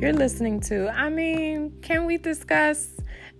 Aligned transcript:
You're 0.00 0.14
listening 0.14 0.60
to, 0.60 0.88
I 0.88 1.10
mean, 1.10 1.78
can 1.82 2.06
we 2.06 2.16
discuss? 2.16 2.88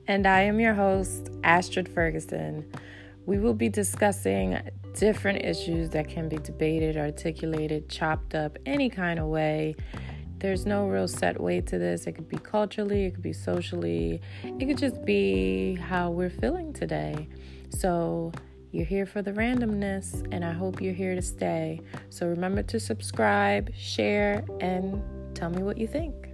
And 0.06 0.26
I 0.26 0.42
am 0.42 0.60
your 0.60 0.74
host, 0.74 1.30
Astrid 1.42 1.88
Ferguson. 1.88 2.70
We 3.24 3.38
will 3.38 3.54
be 3.54 3.70
discussing 3.70 4.60
different 4.92 5.42
issues 5.42 5.88
that 5.90 6.10
can 6.10 6.28
be 6.28 6.36
debated, 6.36 6.98
articulated, 6.98 7.88
chopped 7.88 8.34
up 8.34 8.58
any 8.66 8.90
kind 8.90 9.18
of 9.18 9.28
way. 9.28 9.74
There's 10.36 10.66
no 10.66 10.86
real 10.86 11.08
set 11.08 11.40
way 11.40 11.62
to 11.62 11.78
this. 11.78 12.06
It 12.06 12.12
could 12.12 12.28
be 12.28 12.36
culturally, 12.36 13.06
it 13.06 13.14
could 13.14 13.22
be 13.22 13.32
socially, 13.32 14.20
it 14.44 14.66
could 14.66 14.76
just 14.76 15.02
be 15.06 15.76
how 15.76 16.10
we're 16.10 16.28
feeling 16.28 16.74
today. 16.74 17.26
So, 17.70 18.32
you're 18.70 18.84
here 18.84 19.06
for 19.06 19.22
the 19.22 19.32
randomness, 19.32 20.28
and 20.30 20.44
I 20.44 20.52
hope 20.52 20.82
you're 20.82 20.92
here 20.92 21.14
to 21.14 21.22
stay. 21.22 21.80
So, 22.10 22.26
remember 22.26 22.62
to 22.64 22.78
subscribe, 22.78 23.74
share, 23.74 24.44
and 24.60 25.02
tell 25.34 25.48
me 25.48 25.62
what 25.62 25.78
you 25.78 25.86
think. 25.86 26.29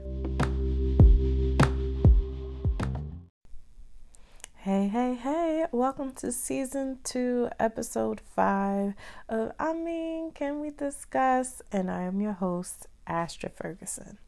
Hey, 4.66 4.88
hey, 4.88 5.14
hey, 5.14 5.64
welcome 5.70 6.10
to 6.14 6.32
season 6.32 6.98
two, 7.04 7.50
episode 7.56 8.20
five 8.20 8.94
of 9.28 9.52
I 9.60 9.72
mean, 9.72 10.32
can 10.32 10.58
we 10.58 10.70
discuss? 10.70 11.62
And 11.70 11.88
I 11.88 12.02
am 12.02 12.20
your 12.20 12.32
host, 12.32 12.88
Astrid 13.06 13.52
Ferguson. 13.54 14.18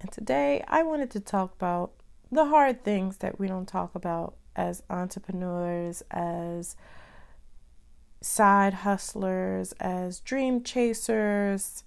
And 0.00 0.12
today 0.12 0.62
I 0.68 0.84
wanted 0.84 1.10
to 1.10 1.18
talk 1.18 1.54
about 1.54 1.90
the 2.30 2.44
hard 2.44 2.84
things 2.84 3.16
that 3.16 3.40
we 3.40 3.48
don't 3.48 3.66
talk 3.66 3.96
about 3.96 4.34
as 4.54 4.84
entrepreneurs, 4.88 6.04
as 6.12 6.76
side 8.20 8.74
hustlers, 8.74 9.72
as 9.80 10.20
dream 10.20 10.62
chasers, 10.62 11.82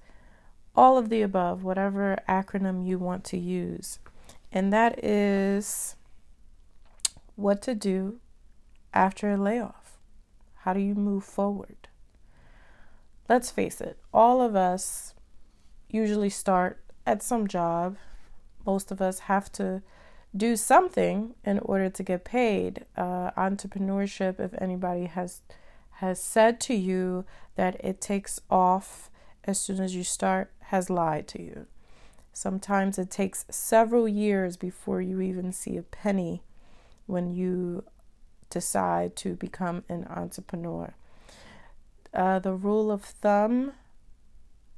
all 0.75 0.97
of 0.97 1.07
the 1.07 1.21
above, 1.21 1.63
whatever 1.63 2.17
acronym 2.27 2.85
you 2.85 2.99
want 2.99 3.23
to 3.23 3.37
use. 3.37 3.99
And 4.51 4.73
that 4.73 5.01
is 5.01 5.95
what 7.35 7.61
to 7.63 7.75
do 7.75 8.19
after 8.93 9.31
a 9.31 9.37
layoff. 9.37 9.97
How 10.57 10.73
do 10.73 10.79
you 10.79 10.95
move 10.95 11.23
forward? 11.23 11.87
Let's 13.29 13.51
face 13.51 13.81
it, 13.81 13.97
all 14.13 14.41
of 14.41 14.55
us 14.55 15.15
usually 15.89 16.29
start 16.29 16.83
at 17.05 17.23
some 17.23 17.47
job. 17.47 17.97
Most 18.65 18.91
of 18.91 19.01
us 19.01 19.19
have 19.19 19.51
to 19.53 19.81
do 20.35 20.55
something 20.55 21.35
in 21.43 21.59
order 21.59 21.89
to 21.89 22.03
get 22.03 22.23
paid. 22.23 22.85
Uh, 22.95 23.31
entrepreneurship, 23.31 24.39
if 24.39 24.53
anybody 24.61 25.05
has 25.05 25.41
has 25.95 26.19
said 26.19 26.59
to 26.59 26.73
you 26.73 27.23
that 27.55 27.75
it 27.85 28.01
takes 28.01 28.39
off 28.49 29.11
as 29.43 29.59
soon 29.59 29.79
as 29.79 29.95
you 29.95 30.03
start, 30.03 30.51
has 30.65 30.89
lied 30.89 31.27
to 31.27 31.41
you. 31.41 31.67
Sometimes 32.33 32.97
it 32.97 33.11
takes 33.11 33.45
several 33.51 34.07
years 34.07 34.57
before 34.57 35.01
you 35.01 35.21
even 35.21 35.51
see 35.51 35.77
a 35.77 35.83
penny 35.83 36.41
when 37.05 37.29
you 37.29 37.83
decide 38.49 39.15
to 39.15 39.35
become 39.35 39.83
an 39.89 40.05
entrepreneur. 40.09 40.93
Uh, 42.13 42.39
the 42.39 42.53
rule 42.53 42.91
of 42.91 43.03
thumb, 43.03 43.71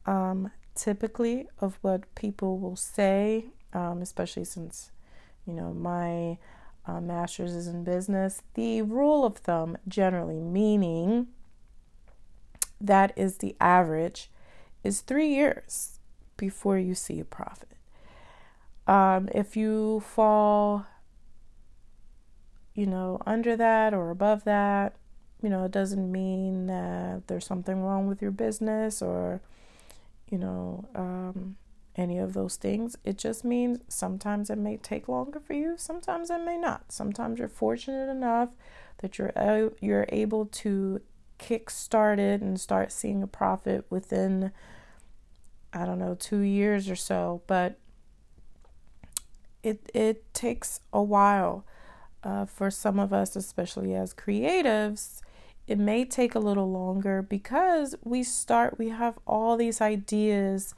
um, 0.05 0.51
typically, 0.75 1.47
of 1.59 1.77
what 1.81 2.13
people 2.15 2.59
will 2.59 2.75
say, 2.75 3.45
um, 3.73 4.01
especially 4.01 4.45
since, 4.45 4.91
you 5.45 5.53
know, 5.53 5.73
my 5.73 6.37
uh, 6.85 7.01
master's 7.01 7.53
is 7.53 7.67
in 7.67 7.83
business, 7.83 8.43
the 8.53 8.81
rule 8.81 9.25
of 9.25 9.37
thumb, 9.37 9.77
generally, 9.87 10.39
meaning 10.39 11.27
that 12.79 13.13
is 13.15 13.37
the 13.37 13.55
average, 13.59 14.29
is 14.83 15.01
three 15.01 15.29
years 15.29 15.99
before 16.37 16.77
you 16.77 16.93
see 16.93 17.19
a 17.19 17.25
profit. 17.25 17.69
Um, 18.85 19.29
if 19.33 19.55
you 19.55 20.01
fall 20.01 20.85
you 22.75 22.85
know, 22.85 23.21
under 23.25 23.55
that 23.55 23.93
or 23.93 24.09
above 24.09 24.43
that, 24.45 24.95
you 25.41 25.49
know, 25.49 25.65
it 25.65 25.71
doesn't 25.71 26.11
mean 26.11 26.67
that 26.67 27.27
there's 27.27 27.45
something 27.45 27.83
wrong 27.83 28.07
with 28.07 28.21
your 28.21 28.31
business 28.31 29.01
or, 29.01 29.41
you 30.29 30.37
know, 30.37 30.85
um, 30.95 31.57
any 31.95 32.17
of 32.17 32.33
those 32.33 32.55
things. 32.55 32.97
It 33.03 33.17
just 33.17 33.43
means 33.43 33.79
sometimes 33.87 34.49
it 34.49 34.57
may 34.57 34.77
take 34.77 35.07
longer 35.07 35.39
for 35.39 35.53
you, 35.53 35.75
sometimes 35.77 36.29
it 36.29 36.39
may 36.39 36.57
not. 36.57 36.91
Sometimes 36.91 37.39
you're 37.39 37.49
fortunate 37.49 38.09
enough 38.09 38.49
that 38.99 39.17
you're 39.17 39.31
uh, 39.35 39.69
you're 39.81 40.05
able 40.09 40.45
to 40.45 41.01
kick 41.37 41.69
start 41.69 42.19
it 42.19 42.41
and 42.41 42.59
start 42.59 42.91
seeing 42.91 43.21
a 43.21 43.27
profit 43.27 43.85
within 43.89 44.51
I 45.75 45.85
don't 45.85 45.99
know, 45.99 46.15
2 46.15 46.39
years 46.39 46.89
or 46.89 46.95
so, 46.95 47.41
but 47.47 47.79
it 49.63 49.89
it 49.93 50.33
takes 50.33 50.79
a 50.91 51.01
while 51.01 51.65
uh, 52.23 52.45
for 52.45 52.71
some 52.71 52.99
of 52.99 53.11
us, 53.13 53.35
especially 53.35 53.93
as 53.93 54.13
creatives, 54.13 55.21
it 55.67 55.77
may 55.77 56.05
take 56.05 56.35
a 56.35 56.39
little 56.39 56.69
longer 56.71 57.21
because 57.21 57.95
we 58.03 58.23
start, 58.23 58.77
we 58.77 58.89
have 58.89 59.17
all 59.25 59.55
these 59.55 59.79
ideas, 59.81 60.75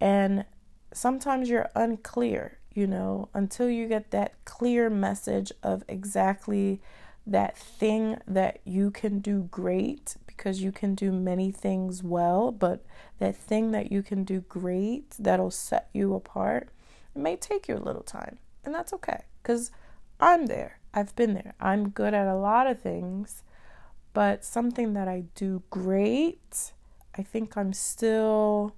and 0.00 0.44
sometimes 0.92 1.48
you're 1.48 1.70
unclear, 1.74 2.58
you 2.74 2.86
know, 2.86 3.28
until 3.34 3.68
you 3.68 3.86
get 3.86 4.10
that 4.10 4.32
clear 4.44 4.88
message 4.88 5.52
of 5.62 5.82
exactly 5.88 6.80
that 7.26 7.56
thing 7.56 8.18
that 8.26 8.58
you 8.64 8.90
can 8.90 9.20
do 9.20 9.42
great 9.50 10.16
because 10.26 10.62
you 10.62 10.72
can 10.72 10.94
do 10.94 11.12
many 11.12 11.52
things 11.52 12.02
well, 12.02 12.50
but 12.50 12.84
that 13.18 13.36
thing 13.36 13.70
that 13.70 13.92
you 13.92 14.02
can 14.02 14.24
do 14.24 14.40
great 14.40 15.10
that'll 15.18 15.50
set 15.50 15.88
you 15.92 16.14
apart, 16.14 16.68
it 17.14 17.18
may 17.18 17.36
take 17.36 17.68
you 17.68 17.76
a 17.76 17.78
little 17.78 18.02
time, 18.02 18.38
and 18.64 18.74
that's 18.74 18.92
okay 18.92 19.24
because 19.42 19.70
I'm 20.18 20.46
there. 20.46 20.78
I've 20.94 21.14
been 21.16 21.34
there. 21.34 21.54
I'm 21.60 21.88
good 21.88 22.14
at 22.14 22.26
a 22.26 22.34
lot 22.34 22.66
of 22.66 22.80
things, 22.80 23.42
but 24.12 24.44
something 24.44 24.92
that 24.92 25.08
I 25.08 25.24
do 25.34 25.62
great, 25.70 26.72
I 27.16 27.22
think 27.22 27.56
I'm 27.56 27.72
still, 27.72 28.74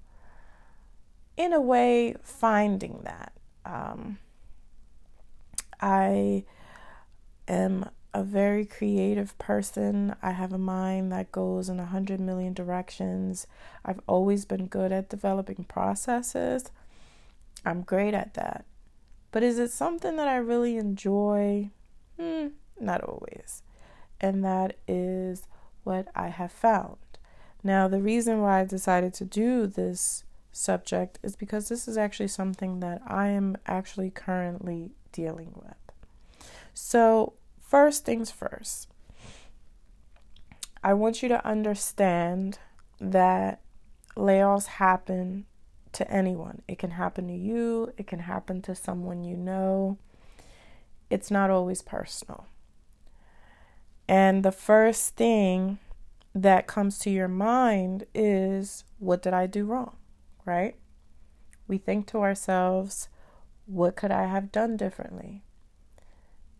in 1.35 1.51
a 1.51 1.61
way, 1.61 2.15
finding 2.23 3.01
that. 3.03 3.33
Um, 3.65 4.19
I 5.81 6.45
am 7.47 7.89
a 8.13 8.23
very 8.23 8.65
creative 8.65 9.37
person. 9.37 10.15
I 10.21 10.31
have 10.31 10.53
a 10.53 10.57
mind 10.57 11.11
that 11.11 11.33
goes 11.33 11.67
in 11.67 11.81
a 11.81 11.85
hundred 11.85 12.21
million 12.21 12.53
directions. 12.53 13.45
I've 13.83 13.99
always 14.07 14.45
been 14.45 14.67
good 14.67 14.93
at 14.93 15.09
developing 15.09 15.65
processes. 15.65 16.71
I'm 17.65 17.81
great 17.81 18.13
at 18.13 18.35
that. 18.35 18.63
But 19.31 19.43
is 19.43 19.59
it 19.59 19.69
something 19.71 20.15
that 20.15 20.29
I 20.29 20.37
really 20.37 20.77
enjoy? 20.77 21.71
Hmm, 22.19 22.47
not 22.79 23.03
always. 23.03 23.63
And 24.21 24.43
that 24.43 24.77
is 24.87 25.47
what 25.83 26.07
I 26.15 26.29
have 26.29 26.51
found. 26.51 26.97
Now, 27.63 27.87
the 27.87 28.01
reason 28.01 28.41
why 28.41 28.61
I 28.61 28.65
decided 28.65 29.13
to 29.15 29.25
do 29.25 29.67
this 29.67 30.23
subject 30.51 31.19
is 31.23 31.35
because 31.35 31.67
this 31.67 31.87
is 31.87 31.97
actually 31.97 32.27
something 32.27 32.79
that 32.79 33.01
I 33.05 33.27
am 33.27 33.57
actually 33.65 34.09
currently 34.09 34.91
dealing 35.11 35.51
with. 35.55 35.75
So, 36.73 37.33
first 37.59 38.05
things 38.05 38.31
first, 38.31 38.89
I 40.83 40.93
want 40.93 41.23
you 41.23 41.29
to 41.29 41.45
understand 41.45 42.59
that 42.99 43.61
layoffs 44.15 44.67
happen 44.67 45.45
to 45.93 46.09
anyone. 46.11 46.61
It 46.67 46.77
can 46.77 46.91
happen 46.91 47.27
to 47.27 47.33
you, 47.33 47.93
it 47.97 48.07
can 48.07 48.19
happen 48.19 48.61
to 48.63 48.75
someone 48.75 49.23
you 49.23 49.35
know 49.35 49.97
it's 51.09 51.31
not 51.31 51.49
always 51.49 51.81
personal. 51.81 52.45
And 54.07 54.43
the 54.43 54.51
first 54.51 55.15
thing 55.15 55.79
that 56.33 56.67
comes 56.67 56.99
to 56.99 57.09
your 57.09 57.27
mind 57.27 58.05
is, 58.13 58.83
what 58.99 59.21
did 59.21 59.33
I 59.33 59.47
do 59.47 59.65
wrong? 59.65 59.95
Right? 60.45 60.75
We 61.67 61.77
think 61.77 62.07
to 62.07 62.19
ourselves, 62.19 63.09
what 63.65 63.95
could 63.95 64.11
I 64.11 64.25
have 64.25 64.51
done 64.51 64.77
differently? 64.77 65.43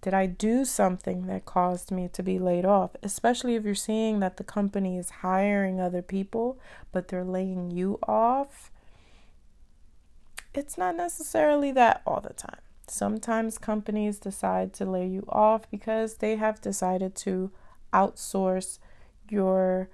Did 0.02 0.14
I 0.14 0.28
do 0.28 0.66
something 0.66 1.28
that 1.28 1.46
caused 1.46 1.92
me 1.92 2.08
to 2.14 2.24
be 2.24 2.38
laid 2.40 2.66
off? 2.66 2.96
Especially 3.02 3.56
if 3.56 3.64
you're 3.64 3.76
seeing 3.76 4.20
that 4.20 4.38
the 4.38 4.44
company 4.44 4.98
is 4.98 5.10
hiring 5.10 5.80
other 5.80 6.02
people, 6.02 6.60
but 6.92 7.08
they're 7.08 7.24
laying 7.24 7.72
you 7.72 8.00
off. 8.08 8.72
It's 10.54 10.78
not 10.78 10.96
necessarily 10.96 11.72
that 11.72 12.02
all 12.06 12.22
the 12.22 12.34
time. 12.34 12.60
Sometimes 12.88 13.58
companies 13.58 14.20
decide 14.20 14.74
to 14.74 14.86
lay 14.86 15.08
you 15.08 15.26
off 15.30 15.70
because 15.72 16.16
they 16.18 16.36
have 16.36 16.62
decided 16.62 17.16
to 17.16 17.52
outsource 17.94 18.80
your 19.30 19.90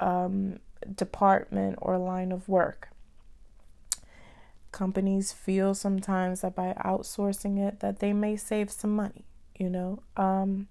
um, 0.00 0.58
department 0.94 1.78
or 1.80 1.98
line 1.98 2.32
of 2.32 2.48
work. 2.48 2.88
Companies 4.70 5.32
feel 5.32 5.74
sometimes 5.74 6.40
that 6.40 6.54
by 6.54 6.74
outsourcing 6.84 7.58
it 7.58 7.80
that 7.80 7.98
they 7.98 8.12
may 8.12 8.36
save 8.36 8.70
some 8.70 8.96
money, 8.96 9.26
you 9.58 9.68
know. 9.68 10.02
Um, 10.16 10.68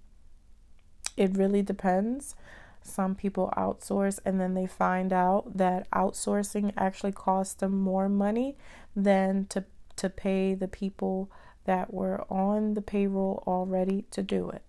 it 1.16 1.38
really 1.38 1.62
depends. 1.62 2.36
Some 2.82 3.14
people 3.14 3.54
outsource 3.56 4.20
and 4.26 4.40
then 4.40 4.56
they 4.56 4.66
find 4.66 5.14
out 5.14 5.56
that 5.58 5.90
outsourcing 5.92 6.74
actually 6.76 7.12
costs 7.12 7.54
them 7.54 7.80
more 7.80 8.10
money 8.10 8.58
than 8.96 9.46
to 9.50 9.66
to 10.02 10.10
pay 10.10 10.54
the 10.56 10.68
people 10.68 11.32
that 11.66 11.94
were 11.94 12.26
on 12.32 12.74
the 12.74 12.82
payroll 12.82 13.44
already 13.46 14.06
to 14.12 14.24
do 14.24 14.50
it. 14.50 14.64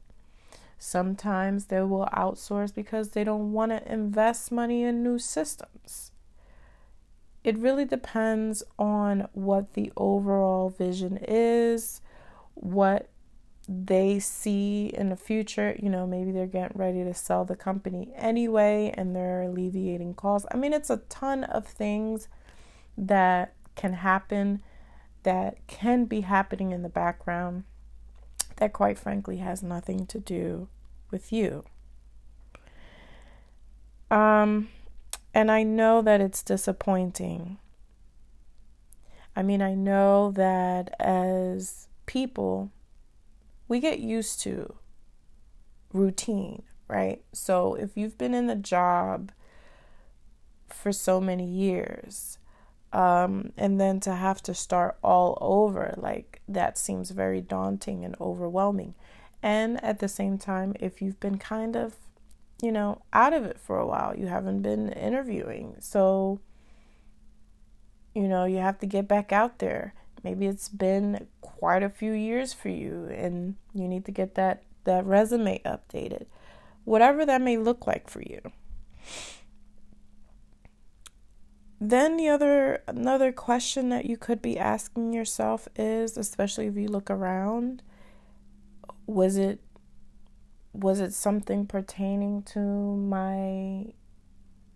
Sometimes 0.79 1.67
they 1.67 1.81
will 1.81 2.09
outsource 2.13 2.75
because 2.75 3.11
they 3.11 3.25
don't 3.25 3.53
want 3.53 3.73
to 3.73 3.93
invest 3.93 4.53
money 4.53 4.83
in 4.83 5.03
new 5.03 5.19
systems. 5.19 6.13
It 7.45 7.57
really 7.57 7.85
depends 7.85 8.63
on 8.79 9.29
what 9.33 9.75
the 9.75 9.91
overall 9.97 10.69
vision 10.69 11.19
is, 11.27 12.03
what 12.55 13.09
they 13.69 14.19
see 14.19 14.93
in 14.93 15.09
the 15.09 15.17
future. 15.17 15.75
You 15.81 15.89
know, 15.89 16.07
maybe 16.07 16.31
they're 16.31 16.47
getting 16.47 16.79
ready 16.79 17.05
to 17.05 17.15
sell 17.15 17.45
the 17.45 17.57
company 17.57 18.13
anyway 18.15 18.93
and 18.97 19.17
they're 19.17 19.43
alleviating 19.43 20.15
costs. 20.15 20.47
I 20.53 20.57
mean, 20.57 20.73
it's 20.73 20.91
a 20.91 20.99
ton 21.09 21.45
of 21.45 21.67
things 21.67 22.29
that 22.99 23.55
can 23.75 23.95
happen 23.95 24.63
that 25.23 25.67
can 25.67 26.05
be 26.05 26.23
happening 26.23 26.73
in 26.73 26.83
the 26.83 26.89
background 26.89 27.65
that, 28.57 28.73
quite 28.73 28.99
frankly, 28.99 29.39
has 29.39 29.63
nothing 29.63 30.07
to 30.07 30.19
do 30.19 30.69
with 31.11 31.33
you. 31.33 31.65
Um, 34.11 34.69
and 35.33 35.51
I 35.51 35.63
know 35.63 36.03
that 36.03 36.21
it's 36.21 36.43
disappointing. 36.43 37.59
I 39.35 39.43
mean, 39.43 39.63
I 39.63 39.75
know 39.75 40.31
that 40.33 40.95
as 41.01 41.89
people, 42.05 42.71
we 43.69 43.81
get 43.81 44.01
used 44.01 44.41
to 44.43 44.75
routine, 45.93 46.63
right? 46.89 47.23
So 47.33 47.75
if 47.75 47.97
you've 47.97 48.19
been 48.19 48.35
in 48.35 48.47
the 48.47 48.57
job 48.57 49.33
for 50.69 50.93
so 50.93 51.21
many 51.21 51.47
years, 51.47 52.39
um, 52.93 53.53
and 53.57 53.81
then 53.81 54.01
to 54.01 54.15
have 54.15 54.43
to 54.43 54.55
start 54.55 54.99
all 55.03 55.39
over, 55.41 55.95
like 55.97 56.43
that 56.49 56.77
seems 56.77 57.11
very 57.11 57.41
daunting 57.41 58.05
and 58.05 58.15
overwhelming. 58.21 58.95
And 59.43 59.83
at 59.83 59.99
the 59.99 60.09
same 60.09 60.39
time, 60.39 60.75
if 60.79 61.01
you've 61.01 61.19
been 61.19 61.39
kind 61.39 61.75
of, 61.75 61.97
you 62.63 62.71
know, 62.71 63.03
out 63.13 63.33
of 63.33 63.45
it 63.45 63.59
for 63.59 63.79
a 63.79 63.87
while, 63.87 64.17
you 64.17 64.27
haven't 64.27 64.63
been 64.63 64.91
interviewing. 64.91 65.77
So, 65.81 66.41
you 68.15 68.29
know, 68.29 68.45
you 68.45 68.59
have 68.59 68.79
to 68.81 68.87
get 68.87 69.09
back 69.09 69.33
out 69.33 69.59
there. 69.59 69.95
Maybe 70.23 70.47
it's 70.47 70.69
been 70.69 71.27
quite 71.41 71.83
a 71.83 71.89
few 71.89 72.13
years 72.13 72.53
for 72.53 72.69
you 72.69 73.07
and 73.07 73.57
you 73.75 73.89
need 73.89 74.05
to 74.05 74.13
get 74.13 74.37
that, 74.37 74.63
that 74.85 75.05
resume 75.05 75.61
updated. 75.65 76.27
Whatever 76.85 77.27
that 77.27 77.41
may 77.41 77.57
look 77.57 77.87
like 77.87 78.09
for 78.09 78.21
you. 78.21 78.41
Then 81.85 82.17
the 82.17 82.29
other 82.29 82.81
another 82.87 83.33
question 83.33 83.89
that 83.89 84.07
you 84.07 84.17
could 84.17 84.41
be 84.41 84.57
asking 84.57 85.13
yourself 85.13 85.67
is, 85.75 86.17
especially 86.17 86.69
if 86.69 86.77
you 86.77 86.87
look 86.87 87.11
around, 87.11 87.83
was 89.05 89.37
it 89.37 89.59
was 90.73 91.01
it 91.01 91.13
something 91.13 91.67
pertaining 91.67 92.45
to 92.45 92.61
my 92.61 93.95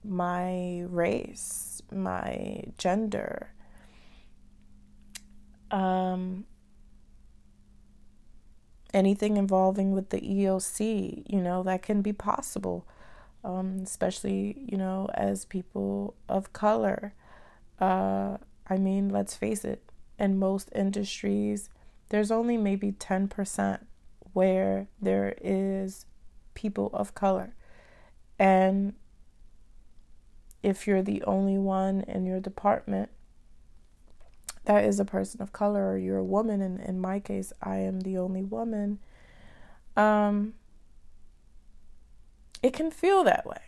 my 0.02 0.80
race, 0.88 1.80
my 1.92 2.64
gender? 2.76 3.54
Um 5.70 6.46
anything 8.92 9.36
involving 9.36 9.92
with 9.92 10.10
the 10.10 10.20
EEOC, 10.20 11.22
you 11.28 11.40
know, 11.40 11.62
that 11.62 11.82
can 11.82 12.02
be 12.02 12.12
possible 12.12 12.84
um, 13.46 13.78
especially 13.82 14.56
you 14.66 14.76
know 14.76 15.08
as 15.14 15.44
people 15.44 16.14
of 16.28 16.52
color. 16.52 17.14
Uh, 17.80 18.38
I 18.68 18.78
mean, 18.78 19.10
let's 19.10 19.36
face 19.36 19.64
it, 19.64 19.82
in 20.18 20.38
most 20.38 20.70
industries, 20.74 21.70
there's 22.08 22.30
only 22.30 22.56
maybe 22.56 22.90
10% 22.90 23.78
where 24.32 24.88
there 25.00 25.34
is 25.40 26.06
people 26.54 26.90
of 26.92 27.14
color. 27.14 27.54
And 28.38 28.94
if 30.62 30.86
you're 30.86 31.02
the 31.02 31.22
only 31.24 31.58
one 31.58 32.00
in 32.08 32.26
your 32.26 32.40
department 32.40 33.10
that 34.64 34.84
is 34.84 34.98
a 34.98 35.04
person 35.04 35.40
of 35.40 35.52
color 35.52 35.92
or 35.92 35.96
you're 35.96 36.18
a 36.18 36.24
woman 36.24 36.60
and 36.60 36.80
in 36.80 37.00
my 37.00 37.20
case 37.20 37.52
I 37.62 37.76
am 37.76 38.00
the 38.00 38.18
only 38.18 38.42
woman 38.42 38.98
um 39.96 40.54
it 42.66 42.72
can 42.72 42.90
feel 42.90 43.22
that 43.22 43.46
way, 43.46 43.62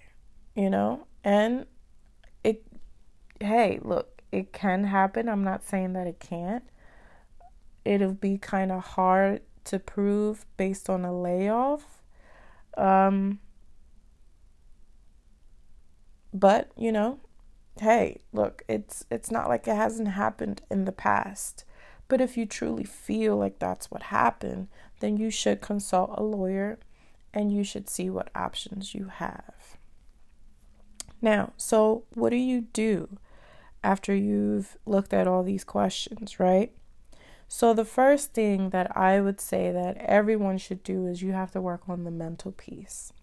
you 0.56 0.69
know? 0.69 1.06
And 1.23 1.67
it, 2.43 2.65
hey, 3.39 3.79
look, 3.81 4.23
it 4.33 4.53
can 4.53 4.83
happen. 4.83 5.29
I'm 5.29 5.45
not 5.45 5.62
saying 5.62 5.93
that 5.93 6.09
it 6.09 6.19
can't. 6.19 6.65
It'll 7.85 8.12
be 8.12 8.39
kind 8.39 8.73
of 8.73 8.83
hard 8.83 9.43
to 9.67 9.79
prove 9.79 10.45
based 10.56 10.91
on 10.91 11.05
a 11.05 11.17
layoff. 11.17 12.03
Um, 12.77 13.39
but, 16.35 16.73
you 16.77 16.91
know, 16.91 17.21
hey, 17.81 18.23
look, 18.33 18.65
it's 18.69 19.05
it's 19.12 19.31
not 19.31 19.49
like 19.49 19.69
it 19.69 19.77
hasn't 19.77 20.09
happened 20.09 20.62
in 20.73 20.87
the 20.87 20.93
past. 20.93 21.65
But 22.09 22.21
if 22.21 22.37
you 22.37 22.47
truly 22.47 22.85
feel 22.85 23.37
like 23.37 23.61
that's 23.61 23.93
what 23.93 24.05
happened, 24.05 24.67
then 24.99 25.19
you 25.19 25.31
should 25.31 25.61
consult 25.61 26.11
a 26.15 26.23
lawyer 26.25 26.81
and 27.32 27.52
you 27.52 27.64
should 27.64 27.88
see 27.88 28.10
what 28.10 28.30
options 28.34 28.94
you 28.94 29.06
have. 29.06 29.76
Now, 31.20 31.52
so 31.56 32.04
what 32.14 32.30
do 32.30 32.36
you 32.36 32.62
do 32.72 33.19
after 33.82 34.14
you've 34.14 34.76
looked 34.86 35.12
at 35.12 35.26
all 35.26 35.42
these 35.42 35.64
questions, 35.64 36.40
right? 36.40 36.72
So, 37.50 37.72
the 37.72 37.84
first 37.84 38.34
thing 38.34 38.70
that 38.70 38.94
I 38.94 39.22
would 39.22 39.40
say 39.40 39.72
that 39.72 39.96
everyone 39.96 40.58
should 40.58 40.82
do 40.82 41.06
is 41.06 41.22
you 41.22 41.32
have 41.32 41.50
to 41.52 41.62
work 41.62 41.88
on 41.88 42.04
the 42.04 42.10
mental 42.10 42.52
piece. 42.52 43.14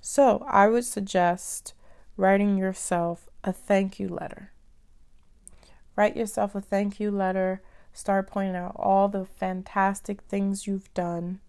So, 0.00 0.46
I 0.48 0.68
would 0.68 0.84
suggest 0.84 1.74
writing 2.16 2.56
yourself 2.56 3.28
a 3.42 3.52
thank 3.52 3.98
you 3.98 4.08
letter. 4.08 4.52
Write 5.96 6.16
yourself 6.16 6.54
a 6.54 6.60
thank 6.60 7.00
you 7.00 7.10
letter. 7.10 7.62
Start 7.92 8.28
pointing 8.30 8.54
out 8.54 8.76
all 8.76 9.08
the 9.08 9.24
fantastic 9.24 10.22
things 10.22 10.68
you've 10.68 10.92
done 10.94 11.40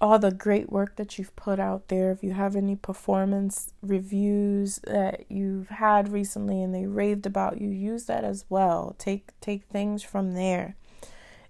all 0.00 0.18
the 0.18 0.30
great 0.30 0.70
work 0.70 0.96
that 0.96 1.18
you've 1.18 1.34
put 1.36 1.60
out 1.60 1.88
there. 1.88 2.10
If 2.10 2.24
you 2.24 2.32
have 2.32 2.56
any 2.56 2.74
performance 2.74 3.72
reviews 3.82 4.80
that 4.86 5.26
you've 5.28 5.68
had 5.68 6.10
recently 6.10 6.62
and 6.62 6.74
they 6.74 6.86
raved 6.86 7.26
about 7.26 7.60
you, 7.60 7.68
use 7.68 8.06
that 8.06 8.24
as 8.24 8.46
well. 8.48 8.94
Take 8.98 9.38
take 9.40 9.64
things 9.64 10.02
from 10.02 10.32
there. 10.32 10.76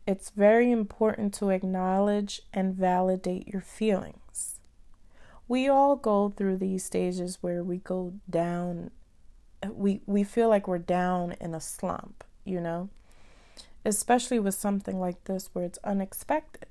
It's 0.07 0.31
very 0.31 0.73
important 0.73 1.33
to 1.35 1.51
acknowledge 1.51 2.43
and 2.53 2.75
validate 2.75 3.47
your 3.47 3.63
feelings. 3.63 4.59
We 5.47 5.69
all 5.69 5.95
go 5.95 6.31
through 6.31 6.57
these 6.57 6.85
stages 6.85 7.39
where 7.41 7.63
we 7.63 7.79
go 7.79 8.15
down 8.29 8.91
we 9.69 10.01
we 10.07 10.25
feel 10.25 10.49
like 10.49 10.67
we're 10.67 10.79
down 10.79 11.37
in 11.41 11.55
a 11.55 11.61
slump, 11.61 12.25
you 12.45 12.61
know? 12.61 12.89
Especially 13.85 14.41
with 14.41 14.55
something 14.55 14.99
like 14.99 15.25
this 15.25 15.51
where 15.53 15.65
it's 15.65 15.79
unexpected 15.85 16.70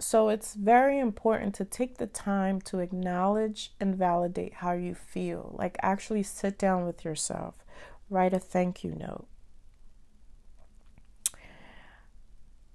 so 0.00 0.28
it's 0.28 0.54
very 0.54 0.98
important 0.98 1.54
to 1.56 1.64
take 1.64 1.98
the 1.98 2.06
time 2.06 2.60
to 2.62 2.78
acknowledge 2.78 3.72
and 3.80 3.96
validate 3.96 4.54
how 4.54 4.72
you 4.72 4.94
feel. 4.94 5.54
Like 5.58 5.76
actually 5.82 6.22
sit 6.22 6.56
down 6.56 6.86
with 6.86 7.04
yourself, 7.04 7.64
write 8.08 8.32
a 8.32 8.38
thank 8.38 8.84
you 8.84 8.94
note. 8.94 9.26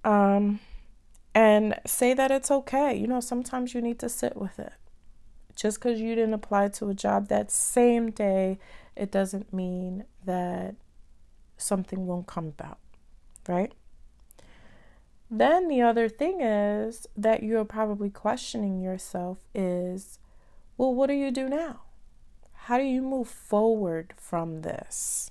Um 0.04 0.60
and 1.34 1.80
say 1.86 2.14
that 2.14 2.30
it's 2.30 2.50
okay. 2.50 2.94
You 2.94 3.06
know, 3.06 3.20
sometimes 3.20 3.74
you 3.74 3.80
need 3.80 3.98
to 4.00 4.08
sit 4.08 4.36
with 4.36 4.58
it. 4.58 4.74
Just 5.56 5.80
cuz 5.80 6.00
you 6.00 6.14
didn't 6.14 6.34
apply 6.34 6.68
to 6.68 6.90
a 6.90 6.94
job 6.94 7.28
that 7.28 7.50
same 7.50 8.10
day, 8.10 8.58
it 8.96 9.10
doesn't 9.10 9.52
mean 9.52 10.04
that 10.24 10.74
something 11.56 12.06
won't 12.06 12.26
come 12.26 12.48
about, 12.48 12.78
right? 13.48 13.72
Then 15.30 15.68
the 15.68 15.82
other 15.82 16.08
thing 16.08 16.40
is 16.40 17.06
that 17.16 17.42
you're 17.42 17.64
probably 17.64 18.10
questioning 18.10 18.80
yourself 18.80 19.38
is, 19.54 20.18
well, 20.76 20.94
what 20.94 21.08
do 21.08 21.14
you 21.14 21.30
do 21.30 21.48
now? 21.48 21.80
How 22.52 22.78
do 22.78 22.84
you 22.84 23.02
move 23.02 23.28
forward 23.28 24.14
from 24.16 24.62
this? 24.62 25.30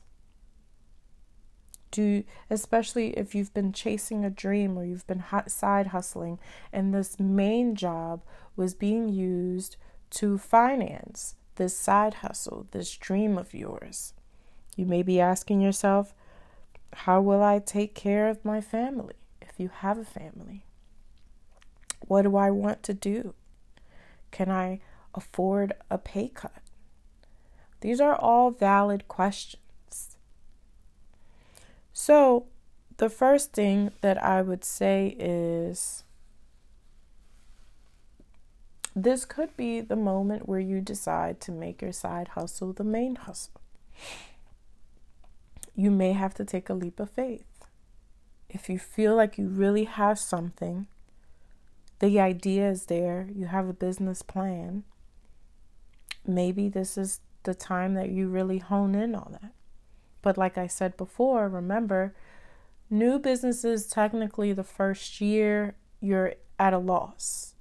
Do 1.91 2.23
especially 2.49 3.11
if 3.11 3.35
you've 3.35 3.53
been 3.53 3.71
chasing 3.71 4.25
a 4.25 4.29
dream 4.29 4.77
or 4.77 4.83
you've 4.83 5.05
been 5.05 5.23
side 5.47 5.87
hustling 5.87 6.39
and 6.71 6.93
this 6.93 7.19
main 7.19 7.75
job 7.75 8.23
was 8.55 8.73
being 8.73 9.09
used 9.09 9.77
to 10.11 10.37
finance 10.37 11.35
this 11.55 11.77
side 11.77 12.15
hustle, 12.15 12.67
this 12.71 12.95
dream 12.97 13.37
of 13.37 13.53
yours. 13.53 14.13
You 14.75 14.85
may 14.85 15.03
be 15.03 15.19
asking 15.19 15.61
yourself, 15.61 16.15
how 16.93 17.21
will 17.21 17.43
I 17.43 17.59
take 17.59 17.93
care 17.93 18.27
of 18.27 18.43
my 18.43 18.59
family? 18.59 19.15
If 19.53 19.59
you 19.59 19.69
have 19.69 19.97
a 19.97 20.05
family? 20.05 20.65
What 22.07 22.23
do 22.23 22.35
I 22.35 22.49
want 22.49 22.81
to 22.83 22.93
do? 22.93 23.35
Can 24.31 24.49
I 24.49 24.81
afford 25.13 25.73
a 25.91 25.97
pay 25.97 26.29
cut? 26.29 26.61
These 27.81 28.01
are 28.01 28.15
all 28.15 28.49
valid 28.49 29.07
questions. 29.07 30.17
So, 31.91 32.47
the 32.97 33.09
first 33.09 33.53
thing 33.53 33.91
that 34.01 34.21
I 34.23 34.41
would 34.41 34.63
say 34.63 35.15
is 35.19 36.03
this 38.95 39.25
could 39.25 39.55
be 39.55 39.81
the 39.81 39.95
moment 39.95 40.47
where 40.47 40.59
you 40.59 40.81
decide 40.81 41.39
to 41.41 41.51
make 41.51 41.81
your 41.81 41.91
side 41.91 42.29
hustle 42.29 42.73
the 42.73 42.83
main 42.83 43.15
hustle. 43.15 43.61
You 45.75 45.91
may 45.91 46.13
have 46.13 46.33
to 46.35 46.45
take 46.45 46.69
a 46.69 46.73
leap 46.73 46.99
of 46.99 47.09
faith. 47.09 47.45
If 48.53 48.69
you 48.69 48.77
feel 48.77 49.15
like 49.15 49.37
you 49.37 49.47
really 49.47 49.85
have 49.85 50.19
something, 50.19 50.87
the 51.99 52.19
idea 52.19 52.69
is 52.69 52.85
there, 52.85 53.27
you 53.33 53.47
have 53.47 53.67
a 53.67 53.73
business 53.73 54.21
plan, 54.21 54.83
maybe 56.25 56.69
this 56.69 56.97
is 56.97 57.19
the 57.43 57.55
time 57.55 57.95
that 57.95 58.09
you 58.09 58.27
really 58.27 58.59
hone 58.59 58.93
in 58.93 59.15
on 59.15 59.37
that. 59.41 59.51
But 60.21 60.37
like 60.37 60.57
I 60.57 60.67
said 60.67 60.95
before, 60.95 61.49
remember, 61.49 62.15
new 62.89 63.17
businesses 63.17 63.87
technically 63.87 64.53
the 64.53 64.63
first 64.63 65.19
year 65.19 65.75
you're 65.99 66.35
at 66.59 66.73
a 66.73 66.77
loss. 66.77 67.55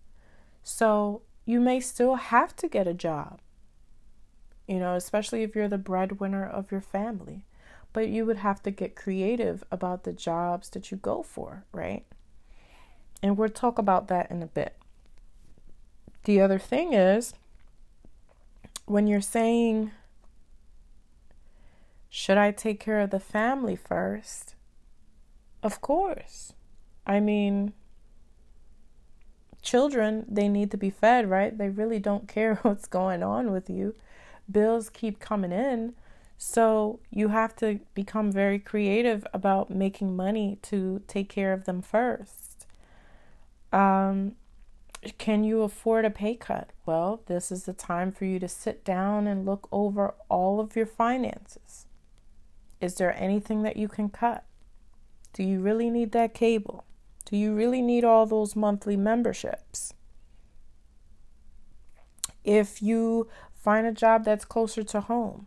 So 0.62 1.22
you 1.46 1.58
may 1.58 1.80
still 1.80 2.16
have 2.16 2.54
to 2.56 2.68
get 2.68 2.87
a 2.87 2.94
job, 2.94 3.40
you 4.68 4.78
know, 4.78 4.94
especially 4.94 5.42
if 5.42 5.56
you're 5.56 5.68
the 5.68 5.78
breadwinner 5.78 6.46
of 6.46 6.70
your 6.70 6.82
family. 6.82 7.46
But 7.92 8.08
you 8.08 8.25
would 8.25 8.38
have 8.38 8.62
to 8.62 8.70
get 8.70 8.96
creative 8.96 9.64
about 9.70 10.04
the 10.04 10.12
jobs 10.12 10.70
that 10.70 10.90
you 10.90 10.96
go 10.96 11.22
for, 11.22 11.64
right? 11.72 12.04
And 13.22 13.37
we'll 13.37 13.50
talk 13.50 13.78
about 13.78 14.08
that 14.08 14.30
in 14.30 14.42
a 14.42 14.46
bit. 14.46 14.76
The 16.25 16.40
other 16.40 16.58
thing 16.58 16.94
is, 16.94 17.34
when 18.87 19.06
you're 19.06 19.20
saying, 19.20 19.92
should 22.08 22.38
I 22.38 22.50
take 22.50 22.80
care 22.80 23.00
of 23.00 23.11
the 23.11 23.20
family 23.20 23.76
first? 23.76 24.54
Of 25.62 25.80
course. 25.80 26.52
I 27.06 27.20
mean, 27.20 27.72
children, 29.62 30.26
they 30.28 30.49
need 30.49 30.70
to 30.72 30.76
be 30.76 30.90
fed, 30.90 31.30
right? 31.30 31.56
They 31.56 31.68
really 31.68 31.99
don't 31.99 32.28
care 32.37 32.56
what's 32.56 32.87
going 32.87 33.22
on 33.22 33.52
with 33.52 33.70
you. 33.70 33.94
Bills 34.50 34.90
keep 34.90 35.20
coming 35.20 35.52
in. 35.52 35.94
So 36.44 36.99
you 37.08 37.28
have 37.28 37.54
to 37.56 37.78
become 37.94 38.32
very 38.32 38.58
creative 38.58 39.25
about 39.32 39.70
making 39.70 40.16
money 40.16 40.58
to 40.62 41.00
take 41.06 41.28
care 41.28 41.52
of 41.52 41.66
them 41.66 41.80
first. 41.82 42.66
Um, 43.72 44.32
can 45.18 45.44
you 45.44 45.62
afford 45.62 46.04
a 46.04 46.11
pay 46.11 46.34
cut? 46.34 46.70
Well, 46.84 47.22
this 47.26 47.52
is 47.52 47.64
the 47.64 47.72
time 47.72 48.11
for 48.11 48.25
you 48.25 48.40
to 48.40 48.49
sit 48.49 48.84
down 48.84 49.28
and 49.28 49.46
look 49.46 49.68
over 49.70 50.16
all 50.28 50.58
of 50.58 50.75
your 50.75 50.84
finances. 50.84 51.87
Is 52.80 52.96
there 52.96 53.16
anything 53.16 53.62
that 53.62 53.76
you 53.76 53.87
can 53.87 54.08
cut? 54.08 54.44
Do 55.32 55.44
you 55.44 55.61
really 55.61 55.90
need 55.90 56.11
that 56.11 56.34
cable? 56.34 56.84
Do 57.25 57.37
you 57.37 57.54
really 57.54 57.80
need 57.80 58.04
all 58.04 58.26
those 58.26 58.56
monthly 58.56 58.96
memberships? 58.96 59.94
If 62.42 62.82
you 62.82 63.28
find 63.54 63.87
a 63.87 63.92
job 63.92 64.25
that's 64.25 64.44
closer 64.44 64.82
to 64.82 65.02
home, 65.02 65.46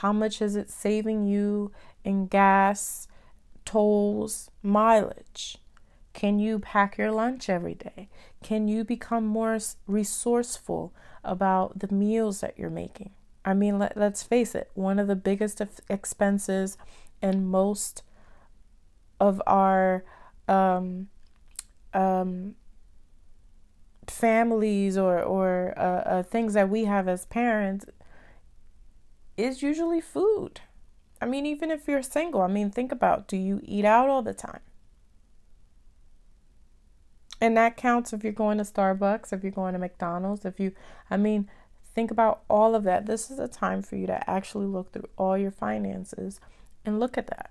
how 0.00 0.12
much 0.12 0.42
is 0.42 0.56
it 0.56 0.68
saving 0.68 1.26
you 1.26 1.72
in 2.04 2.26
gas, 2.26 3.08
tolls, 3.64 4.50
mileage? 4.62 5.56
Can 6.12 6.38
you 6.38 6.58
pack 6.58 6.98
your 6.98 7.10
lunch 7.10 7.48
every 7.48 7.74
day? 7.74 8.10
Can 8.42 8.68
you 8.68 8.84
become 8.84 9.26
more 9.26 9.58
resourceful 9.86 10.92
about 11.24 11.78
the 11.78 11.88
meals 11.88 12.40
that 12.40 12.58
you're 12.58 12.68
making? 12.68 13.12
I 13.42 13.54
mean, 13.54 13.78
let, 13.78 13.96
us 13.96 14.22
face 14.22 14.54
it, 14.54 14.70
one 14.74 14.98
of 14.98 15.06
the 15.06 15.16
biggest 15.16 15.62
expenses 15.88 16.76
and 17.22 17.48
most 17.48 18.02
of 19.18 19.40
our 19.46 20.04
um, 20.46 21.08
um, 21.94 22.54
families 24.06 24.98
or 24.98 25.22
or 25.22 25.72
uh, 25.78 25.80
uh, 25.80 26.22
things 26.22 26.52
that 26.52 26.68
we 26.68 26.84
have 26.84 27.08
as 27.08 27.24
parents 27.26 27.86
is 29.36 29.62
usually 29.62 30.00
food. 30.00 30.60
I 31.20 31.26
mean, 31.26 31.46
even 31.46 31.70
if 31.70 31.88
you're 31.88 32.02
single, 32.02 32.42
I 32.42 32.46
mean, 32.46 32.70
think 32.70 32.92
about 32.92 33.28
do 33.28 33.36
you 33.36 33.60
eat 33.64 33.84
out 33.84 34.08
all 34.08 34.22
the 34.22 34.34
time? 34.34 34.60
And 37.40 37.56
that 37.56 37.76
counts 37.76 38.12
if 38.12 38.24
you're 38.24 38.32
going 38.32 38.58
to 38.58 38.64
Starbucks, 38.64 39.32
if 39.32 39.42
you're 39.42 39.52
going 39.52 39.74
to 39.74 39.78
McDonald's, 39.78 40.44
if 40.44 40.58
you, 40.58 40.72
I 41.10 41.16
mean, 41.16 41.50
think 41.94 42.10
about 42.10 42.42
all 42.48 42.74
of 42.74 42.84
that. 42.84 43.06
This 43.06 43.30
is 43.30 43.38
a 43.38 43.48
time 43.48 43.82
for 43.82 43.96
you 43.96 44.06
to 44.06 44.30
actually 44.30 44.66
look 44.66 44.92
through 44.92 45.08
all 45.16 45.36
your 45.36 45.50
finances 45.50 46.40
and 46.84 46.98
look 47.00 47.18
at 47.18 47.26
that. 47.28 47.50